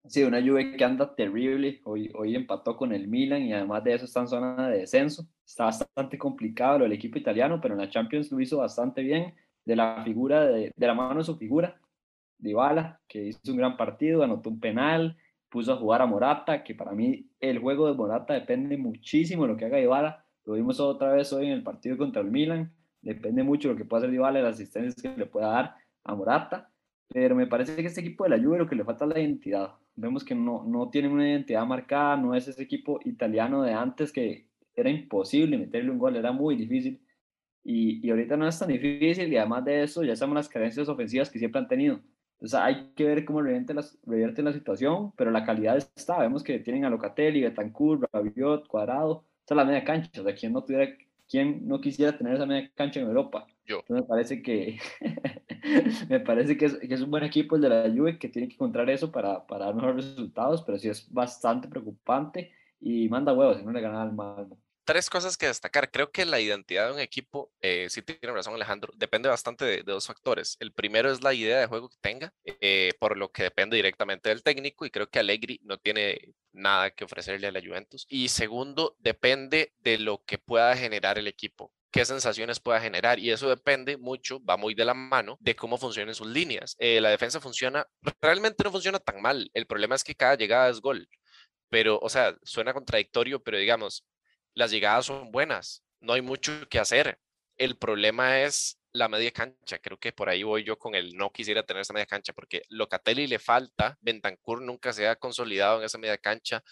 [0.06, 1.80] Sí, una Juve que anda terrible.
[1.84, 5.28] Hoy, hoy empató con el Milan y además de eso está en zona de descenso.
[5.46, 9.32] Está bastante complicado del equipo italiano, pero en la Champions lo hizo bastante bien
[9.64, 11.80] de la figura, de, de la mano de su figura,
[12.38, 15.16] Dybala, que hizo un gran partido, anotó un penal,
[15.48, 19.48] puso a jugar a Morata, que para mí el juego de Morata depende muchísimo de
[19.48, 20.24] lo que haga Dybala.
[20.44, 22.72] Lo vimos otra vez hoy en el partido contra el Milan.
[23.00, 26.14] Depende mucho de lo que pueda hacer Dybala las asistencias que le pueda dar a
[26.14, 26.70] Morata.
[27.08, 29.20] Pero me parece que este equipo de la Juve lo que le falta es la
[29.20, 29.74] identidad.
[29.94, 34.10] Vemos que no, no tienen una identidad marcada, no es ese equipo italiano de antes
[34.10, 37.00] que era imposible meterle un gol, era muy difícil.
[37.64, 40.88] Y, y, ahorita no es tan difícil y además de eso ya sabemos las carencias
[40.88, 42.00] ofensivas que siempre han tenido.
[42.42, 46.18] Entonces hay que ver cómo revierte la, revierte la situación, pero la calidad está.
[46.18, 49.24] Vemos que tienen a Locatelli, Betancourt, Rabiot, Cuadrado.
[49.44, 50.20] Esa es la media cancha.
[50.20, 50.92] O sea, ¿quién no, tuviera,
[51.30, 53.46] quién no quisiera tener esa media cancha en Europa?
[53.64, 53.78] Yo.
[53.78, 54.80] Entonces me parece que,
[56.08, 58.48] me parece que es, que es, un buen equipo el de la Juve que tiene
[58.48, 62.50] que encontrar eso para, para dar mejores resultados, pero sí es bastante preocupante
[62.80, 65.90] y manda huevos si no le gana al Malmo tres cosas que destacar.
[65.90, 69.82] Creo que la identidad de un equipo, eh, sí tiene razón Alejandro, depende bastante de,
[69.82, 70.56] dos factores.
[70.60, 74.28] El primero es la idea de juego que tenga, eh, por lo que depende directamente
[74.28, 78.06] del técnico y creo que Allegri no tiene nada que ofrecerle a la Juventus.
[78.08, 83.30] Y segundo, depende de lo que pueda generar el equipo qué sensaciones pueda generar y
[83.30, 86.74] eso depende mucho, va muy de la mano de cómo funcionen sus líneas.
[86.78, 87.86] Eh, la defensa funciona,
[88.20, 91.06] realmente no funciona tan mal, el problema es que cada llegada es gol,
[91.68, 94.04] pero, o sea, suena contradictorio, pero digamos,
[94.54, 97.18] las llegadas son buenas, no hay mucho que hacer.
[97.56, 99.78] El problema es la media cancha.
[99.78, 102.62] Creo que por ahí voy yo con el no quisiera tener esa media cancha porque
[102.68, 106.62] Locatelli le falta, Bentancur nunca se ha consolidado en esa media cancha.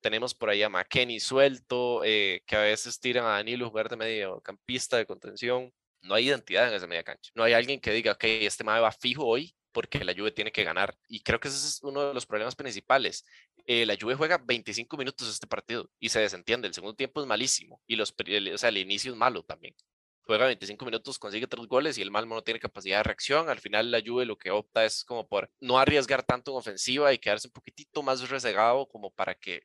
[0.00, 3.96] Tenemos por ahí a McKenny suelto, eh, que a veces tiran a Danilo jugar de
[3.96, 5.72] mediocampista de contención.
[6.02, 7.30] No hay identidad en esa media cancha.
[7.34, 10.52] No hay alguien que diga, ok, este mae va fijo hoy porque la Juve tiene
[10.52, 10.96] que ganar.
[11.08, 13.24] Y creo que ese es uno de los problemas principales.
[13.66, 16.68] Eh, la Juve juega 25 minutos este partido y se desentiende.
[16.68, 19.74] El segundo tiempo es malísimo y los, o sea, el inicio es malo también.
[20.22, 23.48] Juega 25 minutos, consigue tres goles y el Malmo no tiene capacidad de reacción.
[23.48, 27.12] Al final la Juve lo que opta es como por no arriesgar tanto en ofensiva
[27.12, 29.62] y quedarse un poquitito más resegado como para que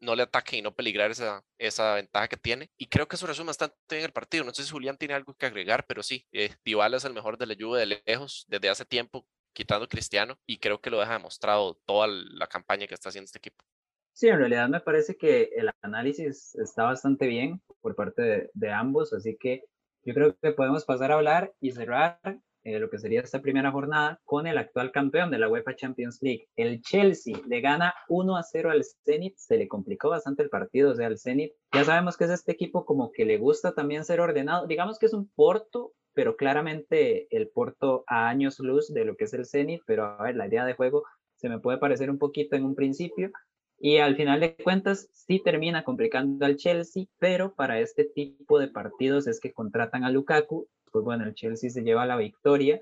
[0.00, 2.70] no le ataque y no peligrar esa, esa ventaja que tiene.
[2.76, 4.44] Y creo que eso resume bastante en el partido.
[4.44, 7.38] No sé si Julián tiene algo que agregar, pero sí, eh, Dybala es el mejor
[7.38, 9.26] de la Juve de lejos desde hace tiempo
[9.56, 13.38] quitando Cristiano, y creo que lo deja demostrado toda la campaña que está haciendo este
[13.38, 13.64] equipo.
[14.12, 19.14] Sí, en realidad me parece que el análisis está bastante bien por parte de, ambos,
[19.14, 19.64] así que
[20.04, 22.20] yo creo que podemos pasar a hablar y cerrar
[22.64, 26.18] eh, lo que sería esta primera jornada con el actual campeón de la UEFA Champions
[26.20, 26.48] League.
[26.54, 30.90] El Chelsea le gana 1 a 0 al Zenit, se le complicó bastante el partido,
[30.90, 34.04] o sea, el Zenit, ya sabemos que es este equipo como que le gusta también
[34.04, 39.04] ser ordenado, digamos que es un Porto pero claramente el Porto a años luz de
[39.04, 41.04] lo que es el Zenit, pero a ver, la idea de juego
[41.36, 43.30] se me puede parecer un poquito en un principio,
[43.78, 48.68] y al final de cuentas sí termina complicando al Chelsea, pero para este tipo de
[48.68, 52.80] partidos es que contratan a Lukaku, pues bueno, el Chelsea se lleva la victoria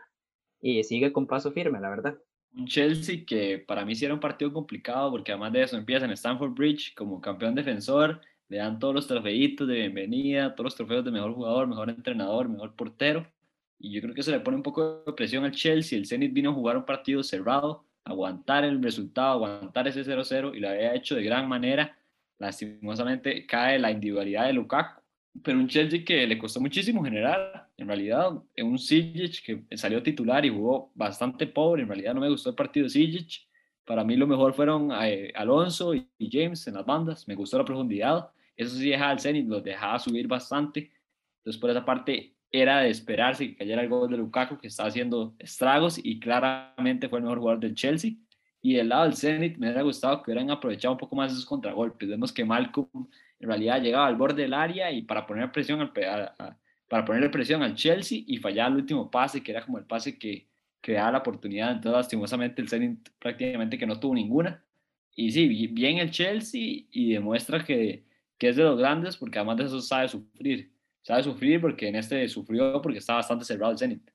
[0.61, 2.17] y sigue con paso firme, la verdad.
[2.57, 6.13] Un Chelsea que para mí sí un partido complicado porque además de eso empieza en
[6.13, 11.05] Stamford Bridge como campeón defensor, le dan todos los trofeitos de bienvenida, todos los trofeos
[11.05, 13.27] de mejor jugador, mejor entrenador, mejor portero.
[13.79, 15.99] Y yo creo que eso le pone un poco de presión al Chelsea.
[15.99, 20.61] El Zenit vino a jugar un partido cerrado, aguantar el resultado, aguantar ese 0-0 y
[20.61, 21.97] lo había hecho de gran manera.
[22.39, 25.01] Lastimosamente cae la individualidad de Lukaku.
[25.43, 27.69] Pero un Chelsea que le costó muchísimo generar.
[27.77, 31.83] En realidad, un Sijic que salió titular y jugó bastante pobre.
[31.83, 33.49] En realidad no me gustó el partido de Sijic.
[33.85, 37.29] Para mí lo mejor fueron eh, Alonso y James en las bandas.
[37.29, 38.31] Me gustó la profundidad.
[38.57, 40.91] Eso sí dejaba al Zenit, los dejaba subir bastante.
[41.39, 44.89] Entonces por esa parte era de esperarse que cayera el gol de Lukaku que estaba
[44.89, 48.13] haciendo estragos y claramente fue el mejor jugador del Chelsea.
[48.63, 51.45] Y del lado del Zenit me hubiera gustado que hubieran aprovechado un poco más esos
[51.45, 52.09] contragolpes.
[52.09, 52.89] Vemos que Malcolm
[53.39, 55.93] en realidad llegaba al borde del área y para poner presión al,
[56.89, 60.19] para ponerle presión al Chelsea y fallaba el último pase, que era como el pase
[60.19, 60.49] que,
[60.85, 61.73] que daba la oportunidad.
[61.73, 64.63] Entonces, lastimosamente, el Zenit prácticamente que no tuvo ninguna.
[65.15, 68.05] Y sí, bien el Chelsea y demuestra que,
[68.37, 70.71] que es de los grandes porque además de eso sabe sufrir.
[71.01, 74.11] Sabe sufrir porque en este sufrió porque está bastante cerrado el Zenit.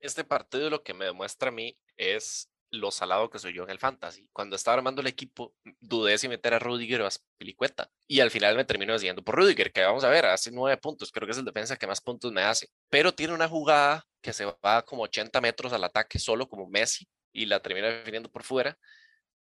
[0.00, 3.70] Este partido lo que me demuestra a mí es lo salado que soy yo en
[3.70, 4.28] el fantasy.
[4.32, 7.90] Cuando estaba armando el equipo, dudé si meter a Rudiger o a Spilicueta.
[8.06, 11.10] Y al final me termino decidiendo por Rudiger, que vamos a ver, hace nueve puntos.
[11.10, 12.68] Creo que es el defensa que más puntos me hace.
[12.88, 17.08] Pero tiene una jugada que se va como 80 metros al ataque solo como Messi
[17.32, 18.78] y la termina definiendo por fuera.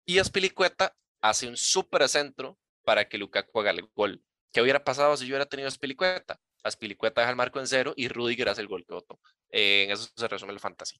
[0.05, 4.23] Y a Spilicueta hace un súper centro para que Lukaku haga el gol.
[4.51, 6.39] ¿Qué hubiera pasado si yo hubiera tenido a Spilicueta?
[6.63, 9.19] A Spilicueta deja el marco en cero y Rudiger hace el gol que votó.
[9.49, 10.99] Eh, en eso se resume el fantasy.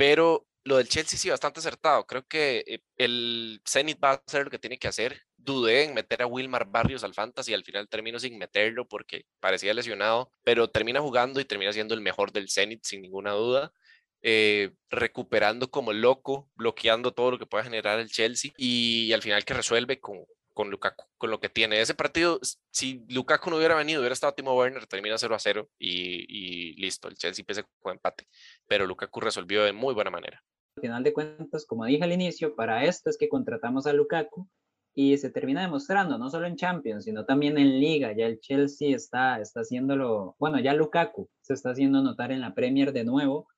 [0.00, 2.06] Pero lo del Chelsea sí, bastante acertado.
[2.06, 5.20] Creo que eh, el Zenit va a hacer lo que tiene que hacer.
[5.36, 9.74] Dudé en meter a Wilmar Barrios al fantasy, al final termino sin meterlo porque parecía
[9.74, 13.74] lesionado, pero termina jugando y termina siendo el mejor del Zenit sin ninguna duda.
[14.22, 19.44] Eh, recuperando como loco, bloqueando todo lo que pueda generar el Chelsea y, al final
[19.44, 21.80] que resuelve con, con Lukaku, con lo que tiene.
[21.80, 22.38] Ese partido,
[22.70, 26.74] si Lukaku no hubiera venido, hubiera estado Timo Werner, termina 0 a 0 y, y
[26.74, 28.26] listo, el Chelsea empieza con empate.
[28.66, 30.42] Pero Lukaku resolvió de muy buena manera.
[30.76, 34.48] Al final de cuentas, como dije al inicio, para esto es que contratamos a Lukaku
[34.94, 38.12] y se termina demostrando, no solo en Champions, sino también en Liga.
[38.12, 42.54] Ya el Chelsea está, está haciéndolo, bueno, ya Lukaku se está haciendo notar en la
[42.54, 43.48] Premier de nuevo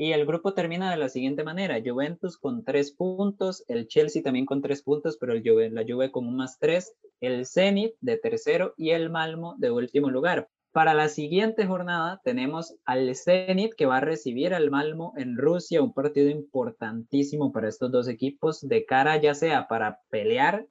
[0.00, 4.46] y el grupo termina de la siguiente manera: Juventus con tres puntos, el Chelsea también
[4.46, 8.16] con tres puntos, pero el Juve, la Juve con un más tres, el Zenit de
[8.16, 10.48] tercero y el Malmo de último lugar.
[10.72, 15.82] Para la siguiente jornada tenemos al Zenit que va a recibir al Malmo en Rusia,
[15.82, 20.66] un partido importantísimo para estos dos equipos de cara ya sea para pelear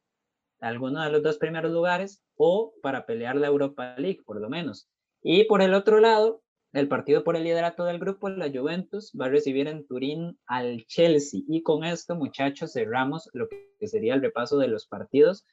[0.60, 4.90] alguno de los dos primeros lugares o para pelear la Europa League por lo menos.
[5.22, 6.42] Y por el otro lado,
[6.74, 10.86] el partido por el liderato del grupo, la Juventus, va a recibir en Turín al
[10.86, 11.42] Chelsea.
[11.48, 15.46] Y con esto, muchachos, cerramos lo que sería el repaso de los partidos.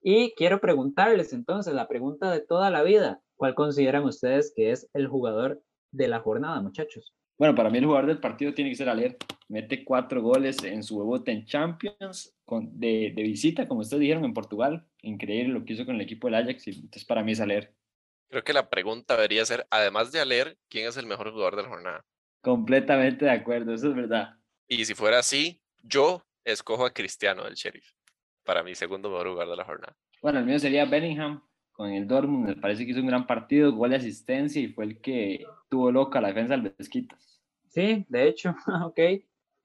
[0.00, 3.20] Y quiero preguntarles entonces la pregunta de toda la vida.
[3.36, 7.14] ¿Cuál consideran ustedes que es el jugador de la jornada, muchachos?
[7.42, 9.16] Bueno, para mí el jugador del partido tiene que ser Aler.
[9.48, 14.24] Mete cuatro goles en su debut en Champions con, de, de, visita, como ustedes dijeron,
[14.24, 14.86] en Portugal.
[15.02, 16.68] Increíble lo que hizo con el equipo del Ajax.
[16.68, 17.74] Y entonces para mí es Aler.
[18.28, 21.62] Creo que la pregunta debería ser, además de Aler, ¿quién es el mejor jugador de
[21.64, 22.04] la jornada?
[22.42, 24.36] Completamente de acuerdo, eso es verdad.
[24.68, 27.90] Y si fuera así, yo escojo a Cristiano del Sheriff
[28.44, 29.96] para mi segundo mejor jugador de la jornada.
[30.22, 32.50] Bueno, el mío sería Bellingham con el Dortmund.
[32.50, 35.90] Me parece que hizo un gran partido, gol de asistencia y fue el que tuvo
[35.90, 37.31] loca la defensa del Besquitas.
[37.72, 38.54] Sí, de hecho,
[38.84, 38.98] ok.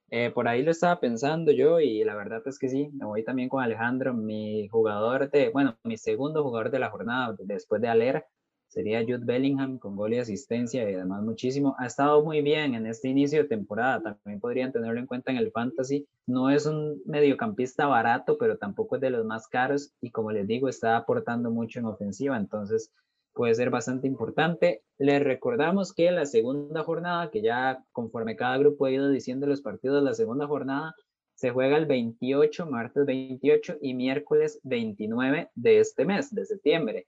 [0.10, 3.26] Eh, por ahí lo estaba pensando yo y la verdad es que sí, me voy
[3.26, 7.90] también con Alejandro, mi jugador de, bueno, mi segundo jugador de la jornada después de
[7.90, 8.26] Aler
[8.70, 11.76] sería Jude Bellingham con gol y asistencia y además muchísimo.
[11.78, 15.38] Ha estado muy bien en este inicio de temporada, también podrían tenerlo en cuenta en
[15.38, 16.08] el fantasy.
[16.26, 20.48] No es un mediocampista barato, pero tampoco es de los más caros y como les
[20.48, 22.94] digo, está aportando mucho en ofensiva, entonces
[23.38, 24.82] puede ser bastante importante.
[24.98, 29.62] Les recordamos que la segunda jornada, que ya conforme cada grupo ha ido diciendo los
[29.62, 30.96] partidos, la segunda jornada
[31.36, 37.08] se juega el 28, martes 28 y miércoles 29 de este mes, de septiembre.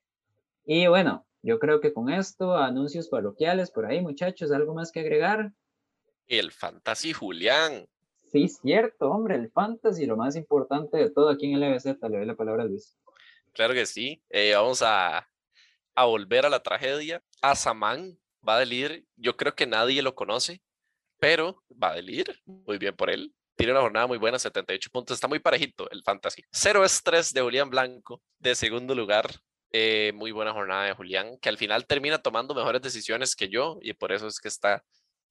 [0.66, 5.00] Y bueno, yo creo que con esto, anuncios parroquiales por ahí, muchachos, ¿algo más que
[5.00, 5.52] agregar?
[6.28, 7.88] El Fantasy Julián.
[8.32, 11.86] Sí, cierto, hombre, el Fantasy, lo más importante de todo aquí en el EBZ.
[11.86, 12.96] Le doy la palabra a Luis.
[13.54, 14.22] Claro que sí.
[14.30, 15.28] Eh, vamos a
[16.02, 17.22] a volver a la tragedia.
[17.42, 19.04] Azaman va a líder.
[19.16, 20.62] Yo creo que nadie lo conoce,
[21.20, 22.40] pero va a líder.
[22.46, 23.34] Muy bien por él.
[23.56, 25.16] Tiene una jornada muy buena, 78 puntos.
[25.16, 26.44] Está muy parejito el fantasy.
[26.52, 29.30] Cero estrés de Julián Blanco, de segundo lugar.
[29.72, 33.78] Eh, muy buena jornada de Julián, que al final termina tomando mejores decisiones que yo
[33.82, 34.84] y por eso es que está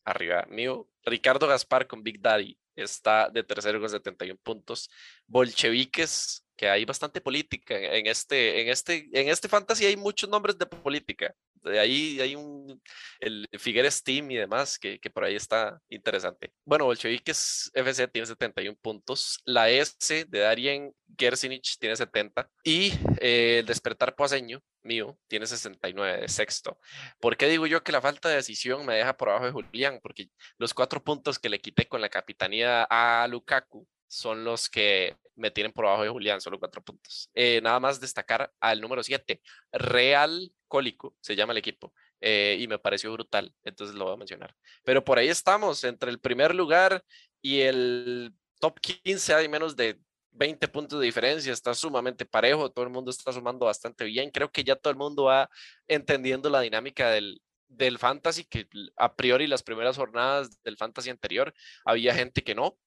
[0.05, 0.89] arriba mío.
[1.05, 4.91] Ricardo Gaspar con Big Daddy está de tercero con 71 puntos.
[5.27, 10.59] Bolcheviques que hay bastante política en este, en este, en este fantasy hay muchos nombres
[10.59, 11.33] de política.
[11.63, 12.83] De ahí hay un,
[13.21, 16.53] el Figueres Team y demás, que, que por ahí está interesante.
[16.65, 23.61] Bueno, Bolcheviques FC tiene 71 puntos, la S de Darien Gersinich tiene 70 y eh,
[23.61, 26.81] el Despertar Poaseño mío tiene 69 de sexto.
[27.21, 30.01] ¿Por qué digo yo que la falta de decisión me deja por abajo de Julián?
[30.03, 30.29] Porque
[30.59, 35.51] los cuatro puntos que le quité con la capitanía a Lukaku son los que me
[35.51, 37.31] tienen por abajo de Julián, solo cuatro puntos.
[37.35, 39.41] Eh, nada más destacar al número siete,
[39.73, 41.93] Real Cólico, se llama el equipo.
[42.21, 44.55] eh, y me pareció brutal, entonces lo voy a mencionar.
[44.85, 47.05] Pero por ahí estamos, entre el primer lugar
[47.41, 50.01] y el top 15 hay menos de
[50.33, 54.51] 20 puntos de diferencia, está sumamente parejo, todo el mundo está sumando bastante bien, creo
[54.51, 55.49] que ya todo el mundo va
[55.87, 61.55] entendiendo la dinámica del, del fantasy, que a priori las primeras jornadas del fantasy anterior
[61.85, 62.79] había gente que no,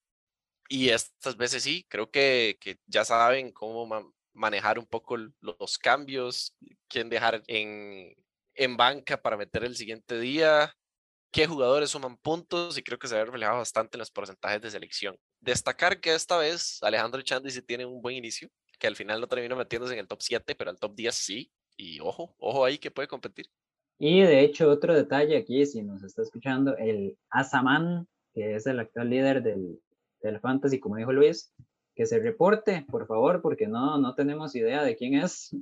[0.68, 6.56] y estas veces sí, creo que, que ya saben cómo manejar un poco los cambios,
[6.88, 8.14] quién dejar en,
[8.54, 10.72] en banca para meter el siguiente día,
[11.30, 14.70] qué jugadores suman puntos y creo que se ve reflejado bastante en los porcentajes de
[14.70, 15.16] selección.
[15.40, 18.48] Destacar que esta vez Alejandro Chandi sí tiene un buen inicio,
[18.78, 21.50] que al final no terminó metiéndose en el top 7, pero al top 10 sí.
[21.76, 23.46] Y ojo, ojo ahí que puede competir.
[23.98, 28.80] Y de hecho, otro detalle aquí, si nos está escuchando, el Asaman, que es el
[28.80, 29.80] actual líder del,
[30.22, 31.52] del Fantasy, como dijo Luis,
[31.94, 35.54] que se reporte, por favor, porque no, no tenemos idea de quién es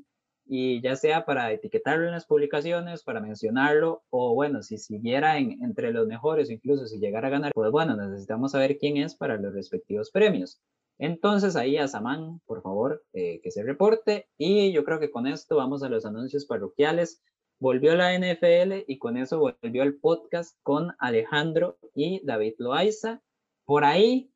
[0.52, 5.62] y ya sea para etiquetarlo en las publicaciones, para mencionarlo, o bueno, si siguiera en,
[5.62, 9.36] entre los mejores, incluso si llegara a ganar, pues bueno, necesitamos saber quién es para
[9.36, 10.60] los respectivos premios.
[10.98, 14.28] Entonces ahí a Samán, por favor, eh, que se reporte.
[14.36, 17.22] Y yo creo que con esto vamos a los anuncios parroquiales.
[17.58, 23.22] Volvió la NFL y con eso volvió el podcast con Alejandro y David Loaiza.
[23.64, 24.29] Por ahí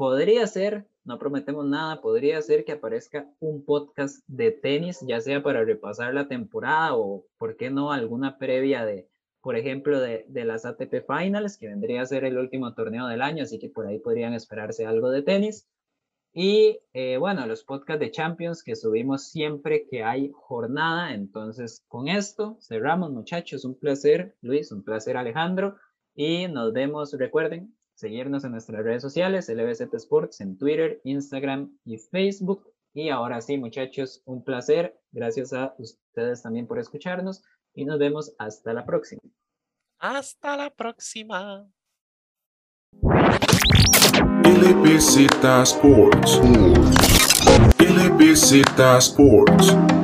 [0.00, 5.42] podría ser no prometemos nada, podría ser que aparezca un podcast de tenis, ya sea
[5.42, 9.10] para repasar la temporada o, ¿por qué no?, alguna previa de,
[9.42, 13.42] por ejemplo, de, las ATP Finals, que vendría a ser el último torneo del año,
[13.42, 15.68] así que por ahí podrían esperarse algo de tenis.
[16.32, 21.12] Y eh, bueno, los podcasts de Champions que subimos siempre que hay jornada.
[21.12, 23.66] Entonces, con esto cerramos, muchachos.
[23.66, 25.76] Un placer, Luis, un placer, Alejandro.
[26.14, 31.98] Y nos vemos, recuerden, seguirnos en nuestras redes sociales, LBZ Sports, en Twitter, Instagram y
[31.98, 32.72] Facebook.
[32.92, 34.98] Y ahora sí, muchachos, un placer.
[35.12, 37.42] Gracias a ustedes también por escucharnos
[37.74, 39.20] y nos vemos hasta la próxima.
[39.98, 41.70] Hasta la próxima.
[44.44, 45.28] LBZ
[45.62, 46.40] Sports.
[47.78, 48.64] LBZ
[48.98, 49.99] Sports.